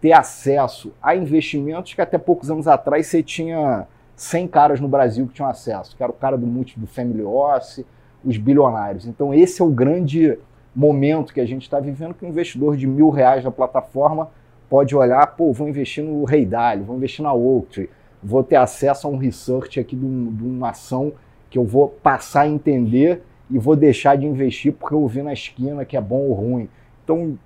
ter 0.00 0.12
acesso 0.12 0.90
a 1.02 1.14
investimentos 1.14 1.92
que 1.92 2.00
até 2.00 2.16
poucos 2.16 2.50
anos 2.50 2.66
atrás 2.66 3.06
você 3.06 3.22
tinha 3.22 3.86
100 4.16 4.48
caras 4.48 4.80
no 4.80 4.88
Brasil 4.88 5.26
que 5.26 5.34
tinham 5.34 5.48
acesso, 5.48 5.94
que 5.94 6.02
era 6.02 6.10
o 6.10 6.14
cara 6.14 6.38
do 6.38 6.46
multi 6.46 6.80
do 6.80 6.86
Family 6.86 7.22
Office, 7.22 7.84
os 8.24 8.38
bilionários. 8.38 9.06
Então 9.06 9.34
esse 9.34 9.60
é 9.60 9.64
o 9.64 9.70
grande 9.70 10.38
momento 10.74 11.32
que 11.32 11.40
a 11.40 11.46
gente 11.46 11.62
está 11.62 11.78
vivendo, 11.80 12.14
que 12.14 12.24
o 12.24 12.28
investidor 12.28 12.76
de 12.76 12.86
mil 12.86 13.10
reais 13.10 13.44
na 13.44 13.50
plataforma 13.50 14.30
pode 14.68 14.94
olhar, 14.96 15.26
pô, 15.36 15.52
vou 15.52 15.68
investir 15.68 16.02
no 16.02 16.24
Rei 16.24 16.44
Dalio, 16.44 16.84
vou 16.84 16.96
investir 16.96 17.22
na 17.22 17.32
Oaktree, 17.32 17.88
vou 18.22 18.42
ter 18.42 18.56
acesso 18.56 19.06
a 19.06 19.10
um 19.10 19.16
research 19.16 19.78
aqui 19.78 19.94
de, 19.94 20.04
um, 20.04 20.32
de 20.32 20.42
uma 20.42 20.70
ação 20.70 21.12
que 21.48 21.58
eu 21.58 21.64
vou 21.64 21.88
passar 21.88 22.42
a 22.42 22.48
entender 22.48 23.22
e 23.50 23.58
vou 23.58 23.76
deixar 23.76 24.16
de 24.16 24.26
investir 24.26 24.72
porque 24.72 24.94
eu 24.94 25.06
vi 25.06 25.22
na 25.22 25.32
esquina 25.32 25.84
que 25.84 25.96
é 25.96 26.00
bom 26.00 26.16
ou 26.16 26.32
ruim. 26.32 26.68
Então, 27.04 27.38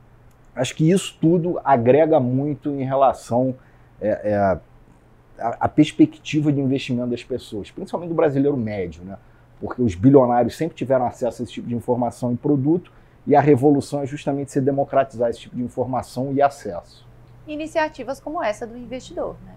Acho 0.59 0.75
que 0.75 0.91
isso 0.91 1.17
tudo 1.21 1.61
agrega 1.65 2.19
muito 2.19 2.71
em 2.71 2.83
relação 2.83 3.55
é, 4.01 4.09
é, 4.09 4.59
à 5.39 5.69
perspectiva 5.69 6.53
de 6.53 6.61
investimento 6.61 7.11
das 7.11 7.23
pessoas, 7.23 7.71
principalmente 7.71 8.09
do 8.09 8.15
brasileiro 8.17 8.57
médio, 8.57 9.05
né? 9.05 9.17
porque 9.61 9.81
os 9.81 9.95
bilionários 9.95 10.57
sempre 10.57 10.77
tiveram 10.77 11.07
acesso 11.07 11.43
a 11.43 11.45
esse 11.45 11.53
tipo 11.53 11.69
de 11.69 11.77
informação 11.77 12.33
e 12.33 12.37
produto, 12.37 12.91
e 13.29 13.37
a 13.37 13.41
revolução 13.41 14.03
é 14.03 14.07
justamente 14.07 14.51
se 14.51 14.61
democratizar 14.61 15.29
esse 15.29 15.41
tipo 15.41 15.55
de 15.55 15.63
informação 15.63 16.33
e 16.33 16.41
acesso. 16.41 17.07
Iniciativas 17.47 18.19
como 18.19 18.43
essa 18.43 18.67
do 18.67 18.77
investidor, 18.77 19.37
né? 19.45 19.55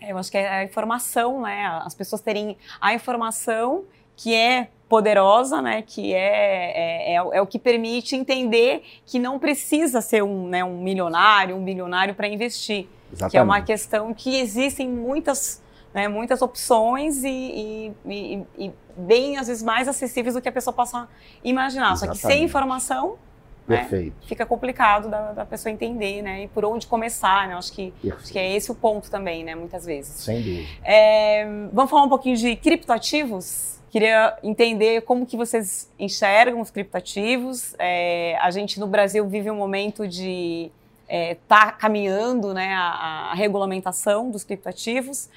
É, 0.00 0.10
eu 0.10 0.18
acho 0.18 0.30
que 0.30 0.36
é 0.36 0.48
a 0.48 0.64
informação, 0.64 1.42
né? 1.42 1.64
As 1.84 1.94
pessoas 1.94 2.20
terem 2.20 2.58
a 2.80 2.92
informação 2.92 3.84
que 4.16 4.34
é 4.34 4.68
poderosa, 4.88 5.62
né, 5.62 5.80
que 5.80 6.12
é, 6.12 6.18
é, 6.18 7.14
é, 7.14 7.14
é, 7.14 7.40
o 7.40 7.46
que 7.46 7.58
permite 7.58 8.14
entender 8.14 8.82
que 9.06 9.18
não 9.18 9.38
precisa 9.38 10.02
ser 10.02 10.22
um, 10.22 10.48
né, 10.48 10.62
um 10.62 10.82
milionário, 10.82 11.56
um 11.56 11.64
bilionário 11.64 12.14
para 12.14 12.28
investir. 12.28 12.86
Exatamente. 13.10 13.30
Que 13.30 13.38
é 13.38 13.42
uma 13.42 13.62
questão 13.62 14.12
que 14.12 14.38
existem 14.38 14.86
muitas, 14.86 15.62
né, 15.94 16.08
muitas 16.08 16.42
opções 16.42 17.22
e, 17.22 17.28
e, 17.28 17.92
e, 18.06 18.46
e, 18.58 18.72
bem, 18.96 19.36
às 19.36 19.46
vezes, 19.46 19.62
mais 19.62 19.88
acessíveis 19.88 20.34
do 20.34 20.40
que 20.40 20.48
a 20.48 20.52
pessoa 20.52 20.72
possa 20.74 21.08
imaginar. 21.44 21.92
Exatamente. 21.92 22.20
Só 22.20 22.28
que 22.28 22.34
sem 22.34 22.44
informação, 22.44 23.18
né, 23.66 23.88
fica 24.26 24.44
complicado 24.44 25.08
da, 25.08 25.32
da, 25.32 25.44
pessoa 25.44 25.72
entender, 25.72 26.20
né? 26.20 26.44
E 26.44 26.48
por 26.48 26.64
onde 26.64 26.86
começar, 26.86 27.46
né? 27.46 27.54
Acho 27.54 27.72
que, 27.72 27.92
acho 28.10 28.32
que 28.32 28.38
é 28.38 28.56
esse 28.56 28.70
o 28.72 28.74
ponto 28.74 29.10
também, 29.10 29.44
né? 29.44 29.54
Muitas 29.54 29.84
vezes. 29.86 30.16
Sem 30.16 30.42
dúvida. 30.42 30.68
É, 30.84 31.46
vamos 31.72 31.90
falar 31.90 32.04
um 32.04 32.08
pouquinho 32.08 32.36
de 32.36 32.56
criptoativos? 32.56 33.80
Queria 33.88 34.36
entender 34.42 35.02
como 35.02 35.26
que 35.26 35.36
vocês 35.36 35.92
enxergam 35.98 36.60
os 36.60 36.70
criptativos. 36.70 37.74
É, 37.78 38.36
a 38.40 38.50
gente 38.50 38.80
no 38.80 38.86
Brasil 38.86 39.26
vive 39.28 39.50
um 39.50 39.56
momento 39.56 40.08
de 40.08 40.70
estar 41.06 41.08
é, 41.08 41.34
tá 41.34 41.72
caminhando 41.72 42.54
né, 42.54 42.72
a, 42.74 43.30
a, 43.30 43.34
regulamentação 43.34 44.30
dos 44.30 44.44
criptativos. 44.44 45.28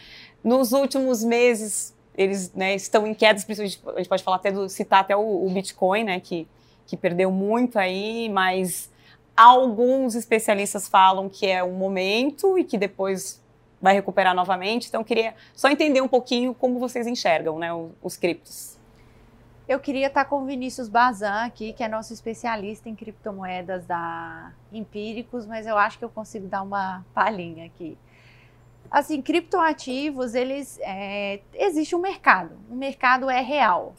Nos 0.45 0.73
últimos 0.73 1.23
meses, 1.23 1.91
eles 2.15 2.53
né, 2.53 2.75
estão 2.75 3.07
em 3.07 3.15
quedas, 3.15 3.47
a 3.49 3.65
gente 3.65 3.79
pode 4.07 4.21
falar 4.21 4.37
até 4.37 4.51
do, 4.51 4.69
citar 4.69 4.99
até 4.99 5.15
o, 5.15 5.43
o 5.43 5.49
Bitcoin, 5.49 6.03
né, 6.03 6.19
que, 6.19 6.47
que 6.85 6.95
perdeu 6.95 7.31
muito 7.31 7.79
aí, 7.79 8.29
mas 8.29 8.91
alguns 9.35 10.13
especialistas 10.13 10.87
falam 10.87 11.27
que 11.27 11.47
é 11.47 11.63
um 11.63 11.73
momento 11.73 12.59
e 12.59 12.63
que 12.63 12.77
depois 12.77 13.41
vai 13.81 13.95
recuperar 13.95 14.35
novamente. 14.35 14.87
Então, 14.87 15.03
queria 15.03 15.33
só 15.55 15.67
entender 15.67 16.01
um 16.01 16.07
pouquinho 16.07 16.53
como 16.53 16.77
vocês 16.77 17.07
enxergam 17.07 17.57
né, 17.57 17.73
os, 17.73 17.89
os 18.03 18.15
criptos. 18.15 18.77
Eu 19.67 19.79
queria 19.79 20.05
estar 20.05 20.25
com 20.25 20.43
o 20.43 20.45
Vinícius 20.45 20.87
Bazan 20.87 21.43
aqui, 21.43 21.73
que 21.73 21.83
é 21.83 21.87
nosso 21.87 22.13
especialista 22.13 22.87
em 22.87 22.93
criptomoedas 22.93 23.83
da 23.87 24.51
Empíricos, 24.71 25.47
mas 25.47 25.65
eu 25.65 25.75
acho 25.75 25.97
que 25.97 26.05
eu 26.05 26.09
consigo 26.09 26.47
dar 26.47 26.61
uma 26.61 27.03
palhinha 27.15 27.65
aqui. 27.65 27.97
Assim, 28.97 29.21
criptoativos, 29.21 30.35
eles 30.35 30.79
é, 30.81 31.41
existe 31.53 31.93
um 31.95 31.99
mercado, 31.99 32.57
o 32.69 32.75
mercado 32.75 33.29
é 33.29 33.41
real. 33.41 33.93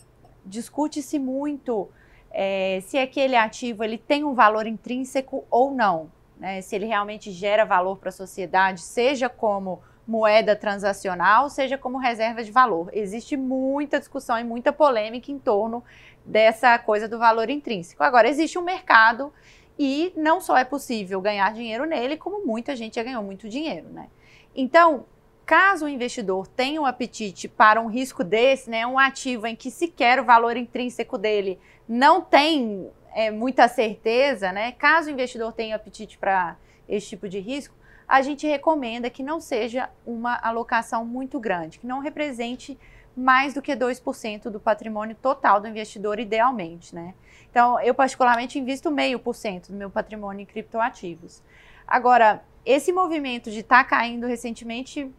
Discute-se 0.45 1.19
muito 1.19 1.91
é, 2.31 2.81
se 2.87 2.97
aquele 2.97 3.37
ativo 3.37 3.85
ele 3.85 3.99
tem 3.99 4.25
um 4.25 4.33
valor 4.33 4.67
intrínseco 4.67 5.45
ou 5.51 5.71
não 5.71 6.11
né, 6.39 6.61
se 6.61 6.75
ele 6.77 6.87
realmente 6.87 7.31
gera 7.31 7.65
valor 7.65 7.97
para 7.97 8.11
a 8.11 8.13
sociedade, 8.13 8.81
seja 8.81 9.29
como 9.29 9.81
moeda 10.07 10.55
transacional, 10.55 11.51
seja 11.51 11.77
como 11.77 11.99
reserva 11.99 12.43
de 12.43 12.53
valor. 12.53 12.91
Existe 12.93 13.37
muita 13.37 13.99
discussão 13.99 14.39
e 14.39 14.45
muita 14.45 14.73
polêmica 14.73 15.33
em 15.33 15.39
torno 15.39 15.83
dessa 16.25 16.79
coisa 16.79 17.09
do 17.09 17.19
valor 17.19 17.51
intrínseco. 17.51 18.03
Agora, 18.03 18.29
existe 18.29 18.59
um 18.59 18.63
mercado 18.63 19.33
e 19.79 20.13
não 20.17 20.41
só 20.41 20.57
é 20.57 20.65
possível 20.65 21.21
ganhar 21.21 21.53
dinheiro 21.53 21.85
nele, 21.85 22.17
como 22.17 22.47
muita 22.47 22.77
gente 22.77 22.95
já 22.95 23.03
ganhou 23.03 23.23
muito 23.23 23.49
dinheiro, 23.49 23.89
né? 23.89 24.09
Então, 24.57 25.05
caso 25.45 25.85
o 25.85 25.89
investidor 25.89 26.47
tenha 26.47 26.81
um 26.81 26.87
apetite 26.87 27.47
para 27.47 27.81
um 27.81 27.89
risco 27.89 28.25
desse, 28.25 28.71
né, 28.71 28.87
um 28.87 28.99
ativo 28.99 29.47
em 29.47 29.55
que 29.55 29.71
sequer 29.71 30.19
o 30.19 30.25
valor 30.25 30.57
intrínseco 30.57 31.19
dele 31.19 31.61
não 31.87 32.23
tem 32.23 32.91
é, 33.15 33.31
muita 33.31 33.69
certeza, 33.69 34.51
né? 34.51 34.73
Caso 34.73 35.09
o 35.09 35.13
investidor 35.13 35.53
tenha 35.53 35.77
apetite 35.77 36.19
para 36.19 36.57
esse 36.89 37.09
tipo 37.09 37.29
de 37.29 37.39
risco, 37.39 37.75
a 38.09 38.23
gente 38.23 38.47
recomenda 38.47 39.11
que 39.11 39.23
não 39.23 39.41
seja 39.41 39.91
uma 40.07 40.37
alocação 40.37 41.05
muito 41.05 41.39
grande, 41.39 41.79
que 41.79 41.87
não 41.87 42.01
represente 42.01 42.79
mais 43.17 43.55
do 43.55 43.63
que 43.63 43.75
2% 43.75 44.51
do 44.51 44.61
patrimônio 44.61 45.17
total 45.17 45.61
do 45.61 45.67
investidor, 45.67 46.19
idealmente, 46.19 46.95
né? 46.95 47.15
Então, 47.51 47.81
eu 47.81 47.95
particularmente 47.95 48.59
invisto 48.59 48.91
meio 48.91 49.19
por 49.19 49.35
cento 49.35 49.73
do 49.73 49.79
meu 49.79 49.91
patrimônio 49.91 50.43
em 50.43 50.47
criptoativos. 50.47 51.43
Agora, 51.87 52.45
esse 52.67 52.93
movimento 52.93 53.51
de 53.51 53.61
estar 53.61 53.85
tá 53.85 53.89
caindo 53.89 54.27
recentemente, 54.27 55.11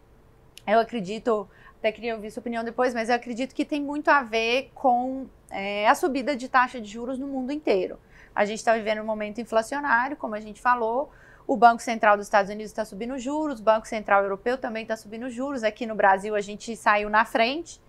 eu 0.66 0.78
acredito, 0.78 1.48
até 1.78 1.90
queria 1.90 2.14
ouvir 2.14 2.30
sua 2.30 2.42
opinião 2.42 2.62
depois, 2.62 2.92
mas 2.92 3.08
eu 3.08 3.14
acredito 3.14 3.54
que 3.54 3.64
tem 3.64 3.80
muito 3.80 4.08
a 4.08 4.22
ver 4.22 4.70
com 4.74 5.26
é, 5.50 5.88
a 5.88 5.94
subida 5.94 6.36
de 6.36 6.46
taxa 6.46 6.78
de 6.78 6.88
juros 6.88 7.18
no 7.18 7.26
mundo 7.26 7.50
inteiro. 7.50 7.98
A 8.34 8.44
gente 8.44 8.58
está 8.58 8.74
vivendo 8.74 9.00
um 9.00 9.04
momento 9.04 9.40
inflacionário, 9.40 10.16
como 10.16 10.34
a 10.34 10.40
gente 10.40 10.60
falou. 10.60 11.10
O 11.46 11.56
Banco 11.56 11.80
Central 11.80 12.18
dos 12.18 12.26
Estados 12.26 12.50
Unidos 12.50 12.70
está 12.70 12.84
subindo 12.84 13.18
juros, 13.18 13.60
o 13.60 13.62
Banco 13.62 13.88
Central 13.88 14.22
Europeu 14.22 14.58
também 14.58 14.82
está 14.82 14.96
subindo 14.96 15.30
juros. 15.30 15.64
Aqui 15.64 15.86
no 15.86 15.94
Brasil 15.94 16.34
a 16.34 16.40
gente 16.42 16.76
saiu 16.76 17.08
na 17.08 17.24
frente. 17.24 17.80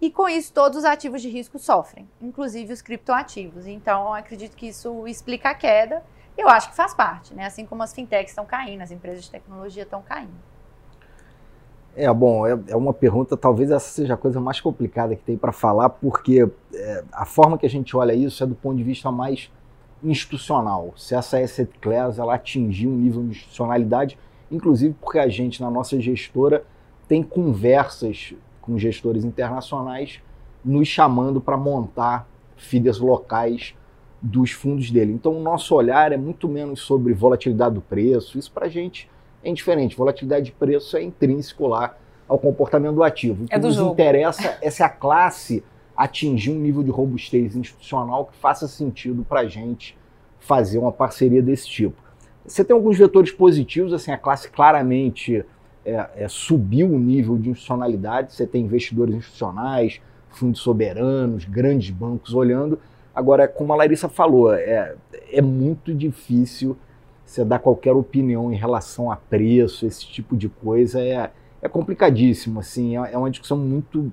E 0.00 0.10
com 0.10 0.28
isso, 0.28 0.52
todos 0.52 0.78
os 0.78 0.84
ativos 0.84 1.22
de 1.22 1.28
risco 1.28 1.58
sofrem, 1.58 2.08
inclusive 2.20 2.72
os 2.72 2.82
criptoativos. 2.82 3.66
Então, 3.66 4.12
acredito 4.12 4.56
que 4.56 4.68
isso 4.68 5.06
explica 5.06 5.50
a 5.50 5.54
queda. 5.54 6.04
Eu 6.38 6.48
acho 6.48 6.70
que 6.70 6.76
faz 6.76 6.94
parte, 6.94 7.34
né? 7.34 7.46
Assim 7.46 7.66
como 7.66 7.82
as 7.82 7.92
fintechs 7.92 8.30
estão 8.30 8.46
caindo, 8.46 8.80
as 8.80 8.92
empresas 8.92 9.24
de 9.24 9.30
tecnologia 9.30 9.82
estão 9.82 10.00
caindo. 10.00 10.30
É, 11.96 12.10
bom, 12.12 12.46
é, 12.46 12.56
é, 12.68 12.76
uma 12.76 12.94
pergunta, 12.94 13.36
talvez 13.36 13.72
essa 13.72 13.88
seja 13.88 14.14
a 14.14 14.16
coisa 14.16 14.40
mais 14.40 14.60
complicada 14.60 15.16
que 15.16 15.22
tem 15.24 15.36
para 15.36 15.50
falar, 15.50 15.88
porque 15.88 16.48
é, 16.72 17.04
a 17.10 17.24
forma 17.24 17.58
que 17.58 17.66
a 17.66 17.68
gente 17.68 17.96
olha 17.96 18.12
isso 18.14 18.44
é 18.44 18.46
do 18.46 18.54
ponto 18.54 18.76
de 18.76 18.84
vista 18.84 19.10
mais 19.10 19.50
institucional. 20.00 20.94
Se 20.96 21.16
essa 21.16 21.40
asset 21.40 21.68
class 21.80 22.20
ela 22.20 22.36
atingir 22.36 22.86
um 22.86 22.96
nível 22.96 23.24
de 23.24 23.30
institucionalidade, 23.30 24.16
inclusive 24.48 24.94
porque 25.00 25.18
a 25.18 25.28
gente, 25.28 25.60
na 25.60 25.68
nossa 25.68 26.00
gestora, 26.00 26.64
tem 27.08 27.20
conversas 27.20 28.32
com 28.60 28.78
gestores 28.78 29.24
internacionais 29.24 30.20
nos 30.64 30.86
chamando 30.86 31.40
para 31.40 31.56
montar 31.56 32.28
FIDES 32.56 33.00
locais 33.00 33.74
dos 34.20 34.50
fundos 34.50 34.90
dele. 34.90 35.12
Então, 35.12 35.32
o 35.32 35.42
nosso 35.42 35.74
olhar 35.74 36.12
é 36.12 36.16
muito 36.16 36.48
menos 36.48 36.80
sobre 36.80 37.12
volatilidade 37.12 37.74
do 37.74 37.80
preço, 37.80 38.38
isso 38.38 38.50
para 38.50 38.66
a 38.66 38.68
gente 38.68 39.08
é 39.42 39.50
indiferente. 39.50 39.96
Volatilidade 39.96 40.46
de 40.46 40.52
preço 40.52 40.96
é 40.96 41.02
intrínseco 41.02 41.66
lá 41.66 41.96
ao 42.26 42.38
comportamento 42.38 42.96
do 42.96 43.02
ativo. 43.02 43.44
O 43.44 43.46
que 43.46 43.54
é 43.54 43.58
nos 43.58 43.76
jogo. 43.76 43.92
interessa 43.92 44.58
é 44.60 44.70
se 44.70 44.82
a 44.82 44.88
classe 44.88 45.62
atingir 45.96 46.50
um 46.50 46.58
nível 46.58 46.82
de 46.82 46.90
robustez 46.90 47.56
institucional 47.56 48.26
que 48.26 48.36
faça 48.36 48.68
sentido 48.68 49.24
para 49.24 49.40
a 49.40 49.46
gente 49.46 49.96
fazer 50.38 50.78
uma 50.78 50.92
parceria 50.92 51.42
desse 51.42 51.68
tipo. 51.68 51.96
Você 52.46 52.64
tem 52.64 52.74
alguns 52.74 52.96
vetores 52.96 53.32
positivos, 53.32 53.92
assim, 53.92 54.10
a 54.10 54.16
classe 54.16 54.48
claramente 54.48 55.44
é, 55.84 56.08
é, 56.16 56.28
subiu 56.28 56.86
o 56.86 56.98
nível 56.98 57.36
de 57.36 57.50
institucionalidade, 57.50 58.32
você 58.32 58.46
tem 58.46 58.64
investidores 58.64 59.14
institucionais, 59.14 60.00
fundos 60.30 60.60
soberanos, 60.60 61.44
grandes 61.44 61.90
bancos 61.90 62.32
olhando. 62.32 62.78
Agora, 63.18 63.48
como 63.48 63.72
a 63.72 63.76
Larissa 63.76 64.08
falou, 64.08 64.54
é, 64.54 64.94
é 65.32 65.42
muito 65.42 65.92
difícil 65.92 66.78
você 67.24 67.44
dar 67.44 67.58
qualquer 67.58 67.90
opinião 67.90 68.52
em 68.52 68.56
relação 68.56 69.10
a 69.10 69.16
preço, 69.16 69.84
esse 69.84 70.06
tipo 70.06 70.36
de 70.36 70.48
coisa, 70.48 71.00
é, 71.02 71.28
é 71.60 71.68
complicadíssimo. 71.68 72.60
Assim, 72.60 72.96
é, 72.96 73.14
é 73.14 73.18
uma 73.18 73.28
discussão 73.28 73.58
muito 73.58 74.12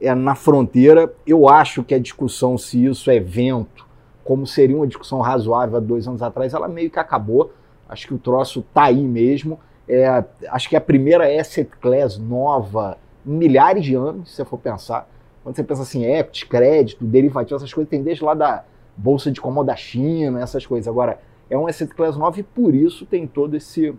é, 0.00 0.12
na 0.16 0.34
fronteira. 0.34 1.14
Eu 1.24 1.48
acho 1.48 1.84
que 1.84 1.94
a 1.94 1.98
discussão 2.00 2.58
se 2.58 2.84
isso 2.84 3.08
é 3.08 3.20
vento, 3.20 3.86
como 4.24 4.44
seria 4.44 4.74
uma 4.74 4.86
discussão 4.88 5.20
razoável 5.20 5.76
há 5.76 5.80
dois 5.80 6.08
anos 6.08 6.20
atrás, 6.20 6.52
ela 6.52 6.66
meio 6.66 6.90
que 6.90 6.98
acabou. 6.98 7.52
Acho 7.88 8.08
que 8.08 8.14
o 8.14 8.18
troço 8.18 8.66
tá 8.74 8.86
aí 8.86 9.04
mesmo. 9.04 9.60
É, 9.88 10.24
acho 10.48 10.68
que 10.68 10.74
a 10.74 10.80
primeira 10.80 11.40
asset 11.40 11.70
class 11.80 12.18
nova 12.18 12.98
milhares 13.24 13.84
de 13.84 13.94
anos, 13.94 14.28
se 14.28 14.34
você 14.34 14.44
for 14.44 14.58
pensar. 14.58 15.08
Quando 15.42 15.56
você 15.56 15.64
pensa 15.64 15.82
assim, 15.82 16.04
equity, 16.04 16.46
crédito, 16.46 17.04
derivativo, 17.04 17.56
essas 17.56 17.72
coisas 17.72 17.90
tem 17.90 18.02
desde 18.02 18.22
lá 18.22 18.34
da 18.34 18.64
Bolsa 18.96 19.30
de 19.30 19.40
Comando 19.40 19.66
da 19.66 19.76
China, 19.76 20.40
essas 20.40 20.66
coisas. 20.66 20.86
Agora, 20.86 21.20
é 21.48 21.56
um 21.56 21.66
asset 21.66 21.92
class 21.94 22.16
9 22.16 22.40
e 22.40 22.44
por 22.44 22.74
isso 22.74 23.06
tem 23.06 23.26
todo 23.26 23.56
esse, 23.56 23.94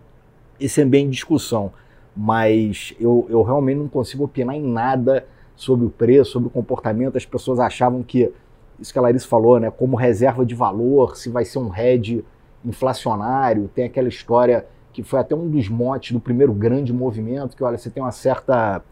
esse 0.59 0.81
ambiente 0.81 1.07
de 1.07 1.15
discussão. 1.15 1.71
Mas 2.15 2.93
eu, 2.99 3.25
eu 3.29 3.41
realmente 3.41 3.77
não 3.77 3.87
consigo 3.87 4.25
opinar 4.25 4.55
em 4.55 4.61
nada 4.61 5.25
sobre 5.55 5.85
o 5.85 5.89
preço, 5.89 6.31
sobre 6.31 6.47
o 6.47 6.51
comportamento. 6.51 7.17
As 7.17 7.25
pessoas 7.25 7.59
achavam 7.59 8.03
que, 8.03 8.31
isso 8.79 8.93
que 8.93 8.99
a 8.99 9.01
Larissa 9.01 9.27
falou, 9.27 9.59
né, 9.59 9.71
como 9.71 9.95
reserva 9.95 10.45
de 10.45 10.53
valor, 10.53 11.15
se 11.17 11.29
vai 11.29 11.45
ser 11.45 11.59
um 11.59 11.75
hedge 11.75 12.23
inflacionário, 12.63 13.69
tem 13.73 13.85
aquela 13.85 14.07
história 14.07 14.65
que 14.93 15.03
foi 15.03 15.19
até 15.19 15.33
um 15.33 15.49
dos 15.49 15.69
motes 15.69 16.11
do 16.11 16.19
primeiro 16.19 16.53
grande 16.53 16.93
movimento, 16.93 17.55
que 17.55 17.63
olha, 17.63 17.77
você 17.77 17.89
tem 17.89 18.03
uma 18.03 18.11
certa 18.11 18.83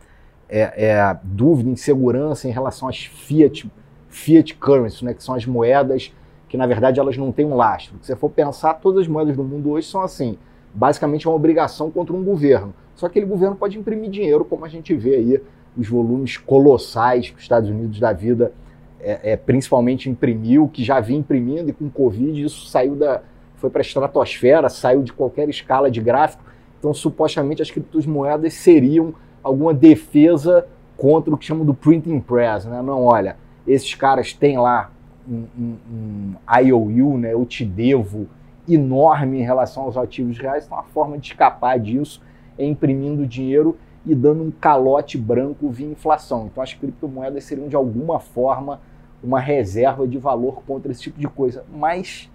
é, 0.49 0.88
é, 0.88 1.17
dúvida, 1.23 1.69
insegurança 1.69 2.47
em 2.47 2.51
relação 2.51 2.88
às 2.88 2.97
fiat, 2.97 3.69
fiat 4.09 4.55
currency, 4.55 5.05
né, 5.05 5.13
que 5.13 5.23
são 5.23 5.35
as 5.35 5.45
moedas 5.45 6.12
que 6.47 6.57
na 6.57 6.65
verdade 6.65 6.99
elas 6.99 7.15
não 7.15 7.31
têm 7.31 7.45
um 7.45 7.55
lastro. 7.55 7.95
Se 8.01 8.07
você 8.07 8.15
for 8.15 8.29
pensar, 8.29 8.73
todas 8.75 9.01
as 9.01 9.07
moedas 9.07 9.38
do 9.38 9.43
mundo 9.43 9.69
hoje 9.69 9.88
são 9.88 10.01
assim, 10.01 10.38
basicamente 10.73 11.27
é 11.27 11.29
uma 11.29 11.35
obrigação 11.35 11.91
contra 11.91 12.15
um 12.15 12.23
governo. 12.23 12.73
Só 12.95 13.07
que 13.07 13.19
aquele 13.19 13.27
governo 13.27 13.55
pode 13.55 13.77
imprimir 13.77 14.09
dinheiro, 14.09 14.43
como 14.43 14.65
a 14.65 14.67
gente 14.67 14.93
vê 14.95 15.15
aí 15.15 15.41
os 15.77 15.88
volumes 15.88 16.38
colossais 16.38 17.29
que 17.29 17.35
os 17.38 17.43
Estados 17.43 17.69
Unidos 17.69 17.99
da 17.99 18.12
vida 18.12 18.51
é, 18.99 19.31
é, 19.31 19.38
principalmente 19.38 20.09
imprimiu, 20.09 20.67
que 20.67 20.83
já 20.83 20.99
vinha 20.99 21.19
imprimindo 21.19 21.69
e 21.69 21.73
com 21.73 21.89
Covid 21.89 22.43
isso 22.43 22.67
saiu 22.67 22.95
da, 22.95 23.21
foi 23.55 23.69
para 23.69 23.81
a 23.81 23.83
estratosfera, 23.83 24.67
saiu 24.69 25.03
de 25.03 25.13
qualquer 25.13 25.47
escala 25.49 25.89
de 25.89 26.01
gráfico. 26.01 26.43
Então, 26.79 26.93
supostamente, 26.93 27.62
as 27.62 27.69
criptomoedas 27.69 28.53
seriam 28.53 29.13
alguma 29.43 29.73
defesa 29.73 30.65
contra 30.97 31.34
o 31.34 31.38
que 31.38 31.45
chamam 31.45 31.65
do 31.65 31.73
printing 31.73 32.19
press. 32.19 32.65
Né? 32.65 32.82
Não, 32.82 33.04
olha, 33.04 33.38
esses 33.67 33.93
caras 33.95 34.34
têm 34.34 34.58
lá 34.58 34.91
um, 35.28 35.45
um, 35.58 35.78
um 35.91 36.62
IOU, 36.62 37.17
né? 37.17 37.34
eu 37.34 37.45
te 37.45 37.63
devo, 37.63 38.28
enorme 38.67 39.39
em 39.39 39.43
relação 39.43 39.84
aos 39.84 39.97
ativos 39.97 40.38
reais. 40.38 40.65
Então, 40.65 40.78
a 40.78 40.84
forma 40.84 41.17
de 41.17 41.28
escapar 41.28 41.80
disso 41.80 42.21
é 42.58 42.65
imprimindo 42.65 43.25
dinheiro 43.25 43.78
e 44.06 44.13
dando 44.13 44.43
um 44.43 44.52
calote 44.52 45.17
branco 45.17 45.69
via 45.69 45.88
inflação. 45.88 46.47
Então, 46.52 46.62
as 46.62 46.73
criptomoedas 46.73 47.43
seriam, 47.43 47.67
de 47.67 47.75
alguma 47.75 48.19
forma, 48.19 48.80
uma 49.23 49.39
reserva 49.39 50.08
de 50.08 50.17
valor 50.17 50.62
contra 50.65 50.91
esse 50.91 51.02
tipo 51.02 51.19
de 51.19 51.28
coisa. 51.28 51.63
Mas 51.73 52.30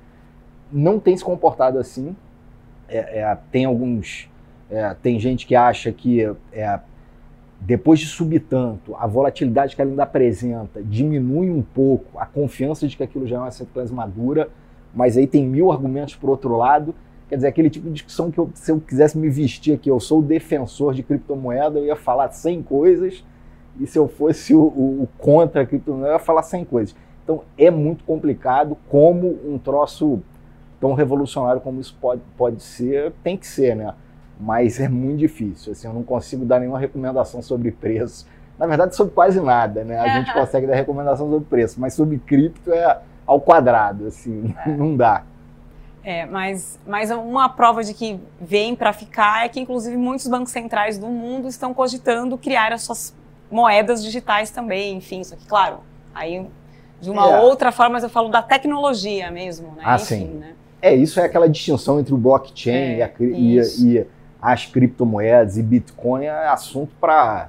não 0.70 0.98
tem 0.98 1.16
se 1.16 1.24
comportado 1.24 1.78
assim. 1.78 2.16
É, 2.88 3.20
é, 3.20 3.38
tem 3.50 3.64
alguns. 3.64 4.28
É, 4.70 4.94
tem 5.02 5.18
gente 5.18 5.46
que 5.46 5.54
acha 5.54 5.92
que 5.92 6.22
é, 6.52 6.80
depois 7.60 7.98
de 7.98 8.06
subir 8.06 8.40
tanto, 8.40 8.94
a 8.96 9.06
volatilidade 9.06 9.74
que 9.74 9.80
ela 9.80 9.90
ainda 9.90 10.02
apresenta 10.02 10.82
diminui 10.82 11.50
um 11.50 11.62
pouco 11.62 12.18
a 12.18 12.26
confiança 12.26 12.86
de 12.86 12.96
que 12.96 13.02
aquilo 13.02 13.26
já 13.26 13.36
é 13.36 13.38
uma 13.38 13.48
asset 13.48 13.68
madura, 13.90 14.48
mas 14.94 15.16
aí 15.16 15.26
tem 15.26 15.46
mil 15.46 15.72
argumentos 15.72 16.14
por 16.14 16.30
outro 16.30 16.56
lado. 16.56 16.94
Quer 17.28 17.36
dizer, 17.36 17.48
aquele 17.48 17.70
tipo 17.70 17.86
de 17.86 17.94
discussão 17.94 18.30
que 18.30 18.38
eu, 18.38 18.50
se 18.54 18.70
eu 18.70 18.80
quisesse 18.80 19.16
me 19.16 19.30
vestir 19.30 19.74
aqui, 19.74 19.88
eu 19.88 19.98
sou 19.98 20.20
defensor 20.20 20.92
de 20.92 21.02
criptomoeda, 21.02 21.78
eu 21.78 21.86
ia 21.86 21.96
falar 21.96 22.30
100 22.30 22.62
coisas, 22.62 23.24
e 23.80 23.86
se 23.86 23.98
eu 23.98 24.08
fosse 24.08 24.54
o, 24.54 24.60
o, 24.60 25.02
o 25.02 25.08
contra 25.18 25.62
a 25.62 25.66
criptomoeda, 25.66 26.08
eu 26.08 26.12
ia 26.12 26.18
falar 26.18 26.42
100 26.42 26.64
coisas. 26.66 26.94
Então 27.24 27.42
é 27.56 27.70
muito 27.70 28.04
complicado 28.04 28.76
como 28.88 29.38
um 29.46 29.58
troço 29.58 30.20
tão 30.78 30.92
revolucionário 30.92 31.62
como 31.62 31.80
isso 31.80 31.96
pode, 31.98 32.20
pode 32.36 32.62
ser, 32.62 33.12
tem 33.22 33.38
que 33.38 33.46
ser, 33.46 33.74
né? 33.74 33.94
Mas 34.38 34.80
é 34.80 34.88
muito 34.88 35.18
difícil. 35.18 35.72
Assim, 35.72 35.86
eu 35.86 35.94
não 35.94 36.02
consigo 36.02 36.44
dar 36.44 36.58
nenhuma 36.58 36.78
recomendação 36.78 37.40
sobre 37.40 37.70
preço. 37.70 38.26
Na 38.58 38.66
verdade, 38.66 38.94
sobre 38.94 39.12
quase 39.14 39.40
nada, 39.40 39.84
né? 39.84 39.98
A 39.98 40.18
gente 40.18 40.32
consegue 40.34 40.66
dar 40.66 40.74
recomendação 40.74 41.28
sobre 41.30 41.46
preço, 41.46 41.80
mas 41.80 41.94
sobre 41.94 42.18
cripto 42.18 42.72
é 42.72 43.00
ao 43.26 43.40
quadrado, 43.40 44.06
assim, 44.06 44.54
não 44.66 44.96
dá. 44.96 45.24
É, 46.04 46.26
mas, 46.26 46.78
mas 46.86 47.10
uma 47.10 47.48
prova 47.48 47.82
de 47.82 47.94
que 47.94 48.20
vem 48.38 48.76
para 48.76 48.92
ficar 48.92 49.46
é 49.46 49.48
que, 49.48 49.58
inclusive, 49.58 49.96
muitos 49.96 50.28
bancos 50.28 50.52
centrais 50.52 50.98
do 50.98 51.06
mundo 51.06 51.48
estão 51.48 51.72
cogitando 51.72 52.36
criar 52.36 52.72
as 52.72 52.82
suas 52.82 53.14
moedas 53.50 54.02
digitais 54.02 54.50
também, 54.50 54.96
enfim, 54.96 55.20
isso 55.20 55.32
aqui, 55.32 55.46
claro, 55.46 55.78
aí 56.14 56.46
de 57.00 57.10
uma 57.10 57.30
é. 57.30 57.40
outra 57.40 57.72
forma, 57.72 57.94
mas 57.94 58.02
eu 58.02 58.10
falo 58.10 58.28
da 58.28 58.42
tecnologia 58.42 59.30
mesmo, 59.30 59.68
né? 59.76 59.82
Ah, 59.84 59.96
enfim, 59.96 60.04
sim. 60.04 60.26
Né? 60.26 60.54
É, 60.80 60.94
isso 60.94 61.18
é 61.18 61.24
aquela 61.24 61.48
distinção 61.48 61.98
entre 61.98 62.12
o 62.12 62.16
blockchain 62.16 62.74
é, 62.74 62.98
e, 62.98 63.02
a, 63.02 63.10
e, 63.20 63.58
e, 63.58 64.06
as 64.44 64.66
criptomoedas 64.66 65.56
e 65.56 65.62
Bitcoin 65.62 66.24
é 66.26 66.48
assunto 66.48 66.92
para 67.00 67.48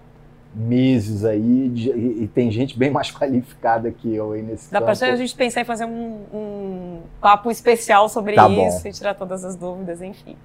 meses 0.56 1.26
aí 1.26 1.68
de, 1.68 1.90
e, 1.90 2.24
e, 2.24 2.28
tem 2.28 2.50
gente 2.50 2.80
bem 2.80 2.90
mais 2.90 3.12
qualificada 3.12 3.92
que 3.92 4.16
eu 4.16 4.32
aí 4.32 4.42
nesse 4.42 4.72
Dá 4.72 4.80
para 4.80 4.94
a 4.94 5.16
gente 5.18 5.36
pensar 5.36 5.60
em 5.60 5.66
fazer 5.66 5.84
um, 5.84 6.22
um 6.34 7.02
papo 7.20 7.52
especial 7.52 8.08
sobre 8.08 8.36
tá 8.36 8.48
isso 8.48 8.82
bom. 8.82 8.90
e 8.90 8.94
tirar 8.94 9.14
todas 9.16 9.44
as 9.44 9.58
dúvidas, 9.58 10.02
enfim. 10.02 10.38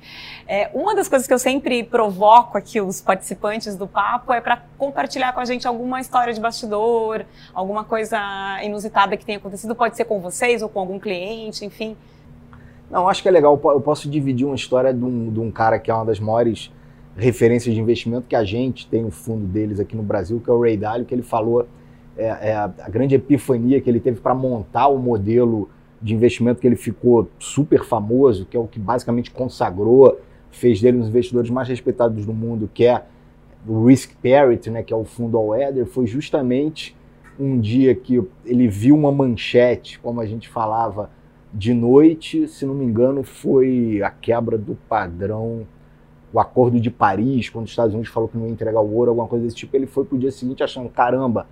É, 0.48 0.68
uma 0.74 0.96
das 0.96 1.08
coisas 1.08 1.28
que 1.28 1.32
eu 1.32 1.38
sempre 1.38 1.84
provoco 1.84 2.58
aqui 2.58 2.80
os 2.80 3.00
participantes 3.00 3.76
do 3.76 3.86
papo 3.86 4.32
é 4.32 4.40
para 4.40 4.60
compartilhar 4.76 5.32
com 5.32 5.38
a 5.38 5.44
gente 5.44 5.68
alguma 5.68 6.00
história 6.00 6.34
de 6.34 6.40
bastidor, 6.40 7.24
alguma 7.54 7.84
coisa 7.84 8.18
inusitada 8.64 9.16
que 9.16 9.24
tenha 9.24 9.38
acontecido, 9.38 9.76
pode 9.76 9.96
ser 9.96 10.06
com 10.06 10.18
vocês 10.18 10.60
ou 10.62 10.68
com 10.68 10.80
algum 10.80 10.98
cliente, 10.98 11.64
enfim. 11.64 11.96
Não, 12.90 13.08
acho 13.08 13.22
que 13.22 13.28
é 13.28 13.30
legal. 13.30 13.60
Eu 13.64 13.80
posso 13.80 14.10
dividir 14.10 14.44
uma 14.44 14.56
história 14.56 14.92
de 14.92 15.04
um, 15.04 15.32
de 15.32 15.38
um 15.38 15.50
cara 15.50 15.78
que 15.78 15.90
é 15.90 15.94
uma 15.94 16.04
das 16.04 16.18
maiores 16.18 16.72
referências 17.16 17.74
de 17.74 17.80
investimento 17.80 18.26
que 18.28 18.34
a 18.34 18.44
gente 18.44 18.86
tem 18.86 19.04
o 19.04 19.10
fundo 19.10 19.46
deles 19.46 19.78
aqui 19.78 19.96
no 19.96 20.02
Brasil, 20.02 20.40
que 20.42 20.50
é 20.50 20.52
o 20.52 20.60
Ray 20.60 20.76
Dalio, 20.76 21.06
que 21.06 21.14
ele 21.14 21.22
falou 21.22 21.66
é, 22.16 22.50
é 22.50 22.54
a, 22.54 22.68
grande 22.88 23.14
epifania 23.14 23.80
que 23.80 23.88
ele 23.88 24.00
teve 24.00 24.20
para 24.20 24.34
montar 24.34 24.88
o 24.88 24.98
modelo 24.98 25.68
de 26.02 26.14
investimento 26.14 26.60
que 26.60 26.66
ele 26.66 26.76
ficou 26.76 27.28
super 27.38 27.84
famoso, 27.84 28.46
que 28.46 28.56
é 28.56 28.60
o 28.60 28.66
que 28.66 28.78
basicamente 28.78 29.30
consagrou, 29.30 30.18
fez 30.50 30.80
dele 30.80 30.96
um 30.96 31.00
dos 31.00 31.08
investidores 31.10 31.50
mais 31.50 31.68
respeitados 31.68 32.24
do 32.26 32.32
mundo, 32.32 32.70
que 32.72 32.86
é 32.86 33.04
o 33.66 33.84
Risk 33.86 34.12
Parity, 34.22 34.70
né, 34.70 34.82
que 34.82 34.92
é 34.92 34.96
o 34.96 35.04
fundo 35.04 35.36
All 35.36 35.48
Weather, 35.48 35.86
foi 35.86 36.06
justamente 36.06 36.96
um 37.38 37.60
dia 37.60 37.94
que 37.94 38.22
ele 38.44 38.66
viu 38.68 38.94
uma 38.94 39.12
manchete, 39.12 39.98
como 39.98 40.20
a 40.20 40.26
gente 40.26 40.48
falava, 40.48 41.10
de 41.52 41.74
noite, 41.74 42.46
se 42.46 42.64
não 42.64 42.74
me 42.74 42.84
engano, 42.84 43.22
foi 43.22 44.00
a 44.02 44.10
quebra 44.10 44.56
do 44.56 44.76
padrão, 44.88 45.66
o 46.32 46.38
Acordo 46.38 46.80
de 46.80 46.90
Paris, 46.90 47.48
quando 47.48 47.64
os 47.64 47.72
Estados 47.72 47.92
Unidos 47.92 48.12
falou 48.12 48.28
que 48.28 48.38
não 48.38 48.46
ia 48.46 48.52
entregar 48.52 48.80
o 48.80 48.94
ouro, 48.94 49.10
alguma 49.10 49.26
coisa 49.26 49.44
desse 49.44 49.56
tipo. 49.56 49.76
Ele 49.76 49.86
foi 49.86 50.04
pro 50.04 50.16
dia 50.16 50.30
seguinte 50.30 50.62
achando, 50.62 50.88
caramba, 50.88 51.48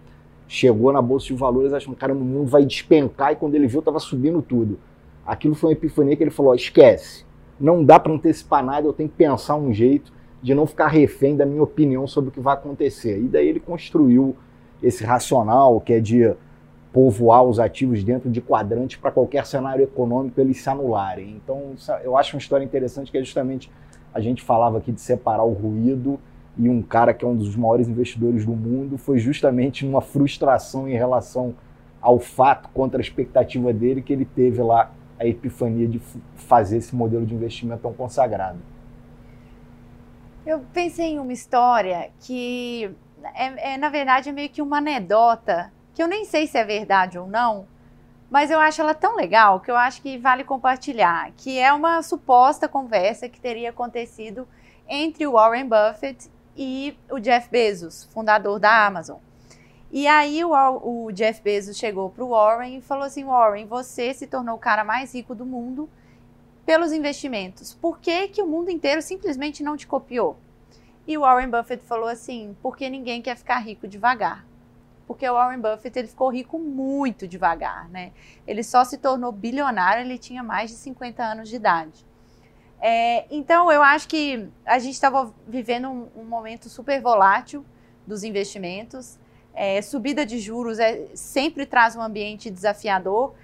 chegou 0.46 0.92
na 0.92 1.02
Bolsa 1.02 1.26
de 1.26 1.34
Valores 1.34 1.72
achando, 1.72 1.96
caramba, 1.96 2.20
o 2.20 2.24
mundo 2.24 2.48
vai 2.48 2.64
despencar, 2.64 3.32
e 3.32 3.36
quando 3.36 3.54
ele 3.56 3.66
viu, 3.66 3.80
estava 3.80 3.98
subindo 3.98 4.40
tudo. 4.40 4.78
Aquilo 5.26 5.54
foi 5.54 5.70
uma 5.70 5.72
epifania 5.72 6.16
que 6.16 6.22
ele 6.22 6.30
falou: 6.30 6.54
esquece, 6.54 7.24
não 7.60 7.84
dá 7.84 7.98
para 7.98 8.12
antecipar 8.12 8.64
nada, 8.64 8.86
eu 8.86 8.92
tenho 8.92 9.08
que 9.08 9.16
pensar 9.16 9.56
um 9.56 9.72
jeito 9.72 10.12
de 10.40 10.54
não 10.54 10.66
ficar 10.66 10.86
refém 10.86 11.36
da 11.36 11.44
minha 11.44 11.62
opinião 11.62 12.06
sobre 12.06 12.30
o 12.30 12.32
que 12.32 12.40
vai 12.40 12.54
acontecer. 12.54 13.18
E 13.18 13.24
daí 13.24 13.48
ele 13.48 13.60
construiu 13.60 14.36
esse 14.80 15.02
racional 15.04 15.80
que 15.80 15.92
é 15.92 16.00
de 16.00 16.32
povoar 16.92 17.42
os 17.42 17.60
ativos 17.60 18.02
dentro 18.02 18.30
de 18.30 18.40
quadrantes 18.40 18.96
para 18.96 19.10
qualquer 19.10 19.44
cenário 19.46 19.84
econômico 19.84 20.40
eles 20.40 20.60
se 20.60 20.68
anularem. 20.68 21.40
Então, 21.42 21.74
eu 22.02 22.16
acho 22.16 22.34
uma 22.34 22.40
história 22.40 22.64
interessante 22.64 23.10
que 23.10 23.18
é 23.18 23.22
justamente 23.22 23.70
a 24.12 24.20
gente 24.20 24.42
falava 24.42 24.78
aqui 24.78 24.90
de 24.90 25.00
separar 25.00 25.44
o 25.44 25.52
ruído 25.52 26.18
e 26.56 26.68
um 26.68 26.82
cara 26.82 27.12
que 27.14 27.24
é 27.24 27.28
um 27.28 27.36
dos 27.36 27.54
maiores 27.54 27.88
investidores 27.88 28.44
do 28.44 28.52
mundo 28.52 28.98
foi 28.98 29.18
justamente 29.18 29.86
uma 29.86 30.00
frustração 30.00 30.88
em 30.88 30.94
relação 30.94 31.54
ao 32.00 32.18
fato 32.18 32.68
contra 32.70 32.98
a 32.98 33.02
expectativa 33.02 33.72
dele 33.72 34.02
que 34.02 34.12
ele 34.12 34.24
teve 34.24 34.62
lá 34.62 34.90
a 35.18 35.26
epifania 35.26 35.86
de 35.86 36.00
fazer 36.36 36.78
esse 36.78 36.94
modelo 36.94 37.26
de 37.26 37.34
investimento 37.34 37.82
tão 37.82 37.92
consagrado. 37.92 38.58
Eu 40.46 40.60
pensei 40.72 41.12
em 41.12 41.18
uma 41.18 41.32
história 41.32 42.10
que 42.20 42.90
é, 43.34 43.74
é 43.74 43.78
na 43.78 43.90
verdade 43.90 44.30
é 44.30 44.32
meio 44.32 44.48
que 44.48 44.62
uma 44.62 44.78
anedota 44.78 45.70
que 45.98 46.02
eu 46.04 46.06
nem 46.06 46.24
sei 46.24 46.46
se 46.46 46.56
é 46.56 46.62
verdade 46.62 47.18
ou 47.18 47.26
não, 47.26 47.66
mas 48.30 48.52
eu 48.52 48.60
acho 48.60 48.80
ela 48.80 48.94
tão 48.94 49.16
legal 49.16 49.58
que 49.58 49.68
eu 49.68 49.74
acho 49.74 50.00
que 50.00 50.16
vale 50.16 50.44
compartilhar, 50.44 51.32
que 51.36 51.58
é 51.58 51.72
uma 51.72 52.04
suposta 52.04 52.68
conversa 52.68 53.28
que 53.28 53.40
teria 53.40 53.70
acontecido 53.70 54.46
entre 54.88 55.26
o 55.26 55.32
Warren 55.32 55.68
Buffett 55.68 56.30
e 56.56 56.96
o 57.10 57.18
Jeff 57.18 57.50
Bezos, 57.50 58.04
fundador 58.12 58.60
da 58.60 58.86
Amazon. 58.86 59.16
E 59.90 60.06
aí 60.06 60.44
o, 60.44 60.52
o 60.84 61.10
Jeff 61.10 61.42
Bezos 61.42 61.76
chegou 61.76 62.10
para 62.10 62.22
o 62.22 62.28
Warren 62.28 62.78
e 62.78 62.80
falou 62.80 63.02
assim, 63.02 63.24
Warren, 63.24 63.66
você 63.66 64.14
se 64.14 64.28
tornou 64.28 64.54
o 64.54 64.60
cara 64.60 64.84
mais 64.84 65.12
rico 65.12 65.34
do 65.34 65.44
mundo 65.44 65.90
pelos 66.64 66.92
investimentos. 66.92 67.74
Por 67.74 67.98
que, 67.98 68.28
que 68.28 68.40
o 68.40 68.46
mundo 68.46 68.70
inteiro 68.70 69.02
simplesmente 69.02 69.64
não 69.64 69.76
te 69.76 69.88
copiou? 69.88 70.36
E 71.08 71.18
o 71.18 71.22
Warren 71.22 71.50
Buffett 71.50 71.82
falou 71.82 72.08
assim, 72.08 72.56
porque 72.62 72.88
ninguém 72.88 73.20
quer 73.20 73.36
ficar 73.36 73.58
rico 73.58 73.88
devagar 73.88 74.46
porque 75.08 75.28
o 75.28 75.32
Warren 75.32 75.58
Buffett 75.58 75.98
ele 75.98 76.06
ficou 76.06 76.28
rico 76.28 76.58
muito 76.58 77.26
devagar, 77.26 77.88
né? 77.88 78.12
Ele 78.46 78.62
só 78.62 78.84
se 78.84 78.98
tornou 78.98 79.32
bilionário, 79.32 80.02
ele 80.04 80.18
tinha 80.18 80.42
mais 80.42 80.70
de 80.70 80.76
50 80.76 81.24
anos 81.24 81.48
de 81.48 81.56
idade. 81.56 82.06
É, 82.78 83.24
então, 83.30 83.72
eu 83.72 83.82
acho 83.82 84.06
que 84.06 84.48
a 84.66 84.78
gente 84.78 84.92
estava 84.92 85.32
vivendo 85.46 85.88
um, 85.88 86.08
um, 86.14 86.24
momento 86.24 86.68
super 86.68 87.00
volátil 87.00 87.64
dos 88.06 88.22
investimentos. 88.22 89.18
É, 89.54 89.80
subida 89.80 90.26
de 90.26 90.38
juros 90.38 90.78
é, 90.78 91.06
sempre 91.14 91.64
traz 91.64 91.96
um 91.96 92.02
ambiente 92.02 92.50
desafiador. 92.50 93.34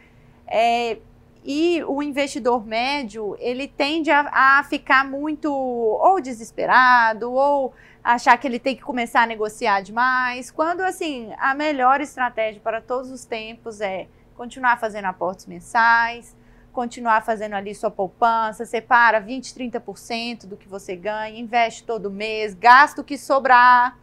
É, 0.46 0.98
e 1.42 1.83
o 1.85 2.03
investidor 2.03 2.64
médio, 2.64 3.37
ele 3.40 3.66
tende 3.66 4.11
a, 4.11 4.59
a, 4.59 4.64
ficar 4.64 5.05
muito 5.05 5.50
ou 5.50 6.20
desesperado 6.20 7.33
ou 7.33 7.72
achar 8.04 8.36
que 8.36 8.46
ele 8.46 8.58
tem 8.58 8.76
que 8.76 8.82
começar 8.82 9.22
a 9.22 9.26
negociar 9.26 9.80
demais, 9.80 10.50
quando 10.50 10.82
assim, 10.82 11.32
a 11.38 11.54
melhor 11.54 12.02
estratégia 12.02 12.60
para 12.60 12.82
todos 12.82 13.10
os 13.10 13.24
tempos 13.24 13.80
é 13.80 14.06
continuar 14.36 14.78
fazendo 14.78 15.06
aportes 15.06 15.46
mensais, 15.46 16.36
continuar 16.70 17.24
fazendo 17.24 17.54
ali 17.54 17.74
sua 17.74 17.90
poupança, 17.90 18.66
separa 18.66 19.20
20, 19.20 19.54
30% 19.54 20.46
do 20.46 20.56
que 20.56 20.68
você 20.68 20.94
ganha, 20.94 21.38
investe 21.38 21.84
todo 21.84 22.10
mês, 22.10 22.52
gasta 22.52 23.00
o 23.00 23.04
que 23.04 23.16
sobrar. 23.16 23.96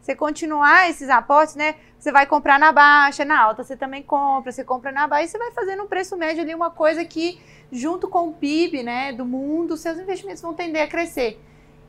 Você 0.00 0.16
continuar 0.16 0.90
esses 0.90 1.08
aportes, 1.08 1.54
né? 1.54 1.76
Você 1.98 2.10
vai 2.12 2.26
comprar 2.26 2.58
na 2.58 2.72
baixa, 2.72 3.24
na 3.24 3.40
alta 3.40 3.62
você 3.62 3.76
também 3.76 4.02
compra, 4.02 4.52
você 4.52 4.64
compra 4.64 4.90
na 4.90 5.06
baixa 5.06 5.28
você 5.28 5.38
vai 5.38 5.52
fazendo 5.52 5.84
um 5.84 5.86
preço 5.86 6.16
médio 6.16 6.42
ali, 6.42 6.54
uma 6.54 6.70
coisa 6.70 7.04
que, 7.04 7.40
junto 7.70 8.08
com 8.08 8.28
o 8.28 8.32
PIB 8.32 8.82
né, 8.82 9.12
do 9.12 9.24
mundo, 9.24 9.76
seus 9.76 9.98
investimentos 9.98 10.42
vão 10.42 10.52
tender 10.52 10.82
a 10.82 10.88
crescer. 10.88 11.40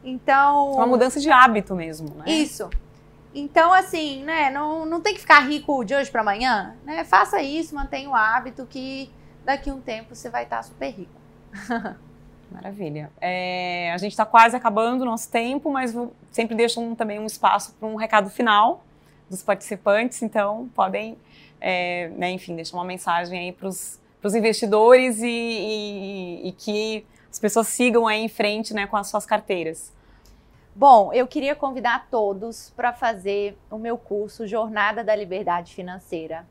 Então. 0.05 0.71
Uma 0.73 0.85
mudança 0.85 1.19
de 1.19 1.29
hábito 1.29 1.75
mesmo, 1.75 2.15
né? 2.15 2.25
Isso. 2.27 2.69
Então, 3.33 3.73
assim, 3.73 4.23
né, 4.23 4.49
não, 4.49 4.85
não 4.85 5.01
tem 5.01 5.13
que 5.13 5.19
ficar 5.19 5.39
rico 5.39 5.83
de 5.83 5.93
hoje 5.93 6.09
para 6.09 6.21
amanhã, 6.21 6.73
né? 6.85 7.03
Faça 7.03 7.41
isso, 7.41 7.75
mantenha 7.75 8.09
o 8.09 8.15
hábito 8.15 8.65
que 8.65 9.11
daqui 9.43 9.69
a 9.69 9.73
um 9.73 9.81
tempo 9.81 10.15
você 10.15 10.29
vai 10.29 10.43
estar 10.43 10.63
super 10.63 10.89
rico. 10.89 11.11
Maravilha. 12.49 13.11
É, 13.19 13.91
a 13.93 13.97
gente 13.97 14.11
está 14.11 14.25
quase 14.25 14.55
acabando 14.55 15.01
o 15.01 15.05
nosso 15.05 15.29
tempo, 15.29 15.69
mas 15.69 15.93
sempre 16.31 16.55
deixo 16.55 16.79
um, 16.79 16.95
também 16.95 17.19
um 17.19 17.25
espaço 17.25 17.73
para 17.77 17.87
um 17.89 17.95
recado 17.95 18.29
final 18.29 18.83
dos 19.29 19.41
participantes, 19.43 20.21
então 20.21 20.69
podem, 20.75 21.17
é, 21.59 22.09
né, 22.15 22.31
enfim, 22.31 22.55
deixar 22.55 22.77
uma 22.77 22.85
mensagem 22.85 23.39
aí 23.39 23.51
para 23.51 23.67
os 23.67 23.99
investidores 24.35 25.21
e, 25.21 25.27
e, 25.27 26.47
e, 26.47 26.51
que 26.53 27.05
as 27.29 27.39
pessoas 27.39 27.67
sigam 27.67 28.07
aí 28.07 28.21
em 28.21 28.29
frente 28.29 28.73
né, 28.73 28.87
com 28.87 28.95
as 28.95 29.07
suas 29.07 29.25
carteiras. 29.25 29.91
Bom, 30.77 31.13
eu 31.13 31.25
queria 31.25 31.55
convidar 31.55 32.07
todos 32.11 32.69
para 32.75 32.91
fazer 32.91 33.57
o 33.71 33.77
meu 33.77 33.97
curso 33.97 34.45
Jornada 34.45 35.05
da 35.05 35.15
Liberdade 35.15 35.73
Financeira. 35.73 36.45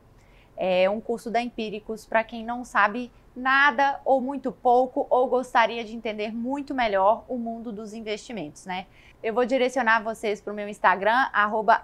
É 0.57 0.89
um 0.89 0.99
curso 0.99 1.29
da 1.29 1.39
Empíricos 1.39 2.07
para 2.07 2.23
quem 2.23 2.43
não 2.43 2.65
sabe 2.65 3.11
nada 3.35 4.01
ou 4.03 4.19
muito 4.19 4.51
pouco 4.51 5.05
ou 5.11 5.27
gostaria 5.27 5.85
de 5.85 5.95
entender 5.95 6.33
muito 6.33 6.73
melhor 6.73 7.23
o 7.27 7.37
mundo 7.37 7.71
dos 7.71 7.93
investimentos, 7.93 8.65
né? 8.65 8.87
Eu 9.21 9.31
vou 9.31 9.45
direcionar 9.45 10.01
vocês 10.03 10.41
para 10.41 10.51
o 10.51 10.55
meu 10.55 10.67
Instagram, 10.67 11.29
arroba 11.31 11.79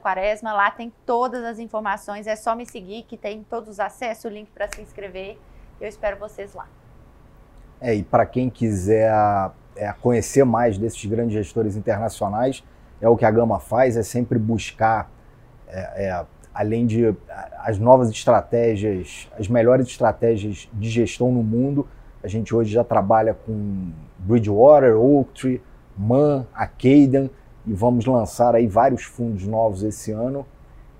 Quaresma, 0.00 0.54
lá 0.54 0.70
tem 0.70 0.90
todas 1.04 1.44
as 1.44 1.58
informações, 1.58 2.26
é 2.26 2.36
só 2.36 2.56
me 2.56 2.64
seguir 2.64 3.02
que 3.02 3.18
tem 3.18 3.42
todos 3.42 3.68
os 3.68 3.80
acessos, 3.80 4.24
o 4.24 4.28
link 4.30 4.48
para 4.48 4.66
se 4.68 4.80
inscrever. 4.80 5.38
Eu 5.78 5.88
espero 5.88 6.16
vocês 6.16 6.54
lá. 6.54 6.66
É, 7.78 7.94
e 7.94 8.02
para 8.02 8.24
quem 8.24 8.48
quiser 8.48 9.12
é, 9.76 9.92
conhecer 10.00 10.44
mais 10.44 10.78
desses 10.78 11.04
grandes 11.04 11.34
gestores 11.34 11.76
internacionais, 11.76 12.64
é 13.00 13.08
o 13.08 13.16
que 13.16 13.24
a 13.24 13.30
Gama 13.30 13.58
faz, 13.58 13.96
é 13.96 14.02
sempre 14.02 14.38
buscar 14.38 15.10
é, 15.68 16.06
é, 16.06 16.26
além 16.54 16.86
de 16.86 17.14
as 17.58 17.78
novas 17.78 18.08
estratégias, 18.10 19.28
as 19.38 19.48
melhores 19.48 19.86
estratégias 19.86 20.68
de 20.72 20.88
gestão 20.88 21.30
no 21.30 21.42
mundo. 21.42 21.86
A 22.22 22.28
gente 22.28 22.54
hoje 22.54 22.72
já 22.72 22.82
trabalha 22.82 23.34
com 23.34 23.90
Bridgewater, 24.18 24.96
Oaktree, 24.96 25.60
Man, 25.96 26.46
Acaden 26.54 27.30
e 27.66 27.72
vamos 27.74 28.06
lançar 28.06 28.54
aí 28.54 28.66
vários 28.66 29.02
fundos 29.02 29.46
novos 29.46 29.82
esse 29.82 30.12
ano. 30.12 30.46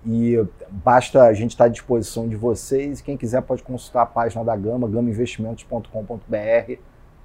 E 0.05 0.37
basta 0.71 1.23
a 1.23 1.33
gente 1.33 1.51
estar 1.51 1.65
à 1.65 1.69
disposição 1.69 2.29
de 2.29 2.37
vocês. 2.37 3.01
Quem 3.01 3.17
quiser 3.17 3.43
pode 3.43 3.62
consultar 3.62 4.03
a 4.03 4.07
página 4.07 4.45
da 4.45 4.55
Gama, 4.55 4.89
gamainvestimentos.com.br. 4.89 6.73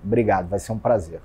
Obrigado, 0.04 0.48
vai 0.48 0.58
ser 0.58 0.72
um 0.72 0.80
prazer. 0.80 1.22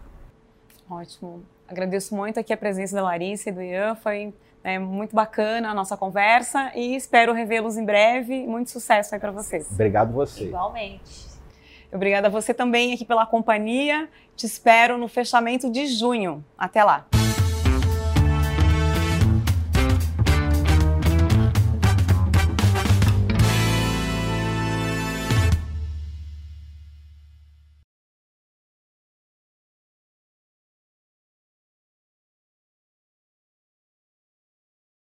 Ótimo. 0.88 1.42
Agradeço 1.68 2.14
muito 2.14 2.38
aqui 2.38 2.52
a 2.52 2.56
presença 2.56 2.94
da 2.94 3.02
Larissa 3.02 3.50
e 3.50 3.52
do 3.52 3.62
Ian. 3.62 3.94
Foi 3.96 4.32
é 4.66 4.80
muito 4.80 5.14
bacana 5.14 5.70
a 5.70 5.74
nossa 5.74 5.96
conversa 5.96 6.72
e 6.74 6.96
espero 6.96 7.32
revê-los 7.32 7.76
em 7.76 7.84
breve. 7.84 8.44
Muito 8.46 8.70
sucesso 8.70 9.14
aí 9.14 9.20
para 9.20 9.30
vocês. 9.30 9.70
Obrigado 9.70 10.12
você. 10.12 10.46
Igualmente. 10.46 11.26
Obrigada 11.92 12.26
a 12.26 12.30
você 12.30 12.52
também 12.52 12.92
aqui 12.92 13.04
pela 13.04 13.24
companhia. 13.24 14.08
Te 14.34 14.44
espero 14.44 14.98
no 14.98 15.06
fechamento 15.06 15.70
de 15.70 15.86
junho. 15.86 16.44
Até 16.58 16.82
lá. 16.82 17.06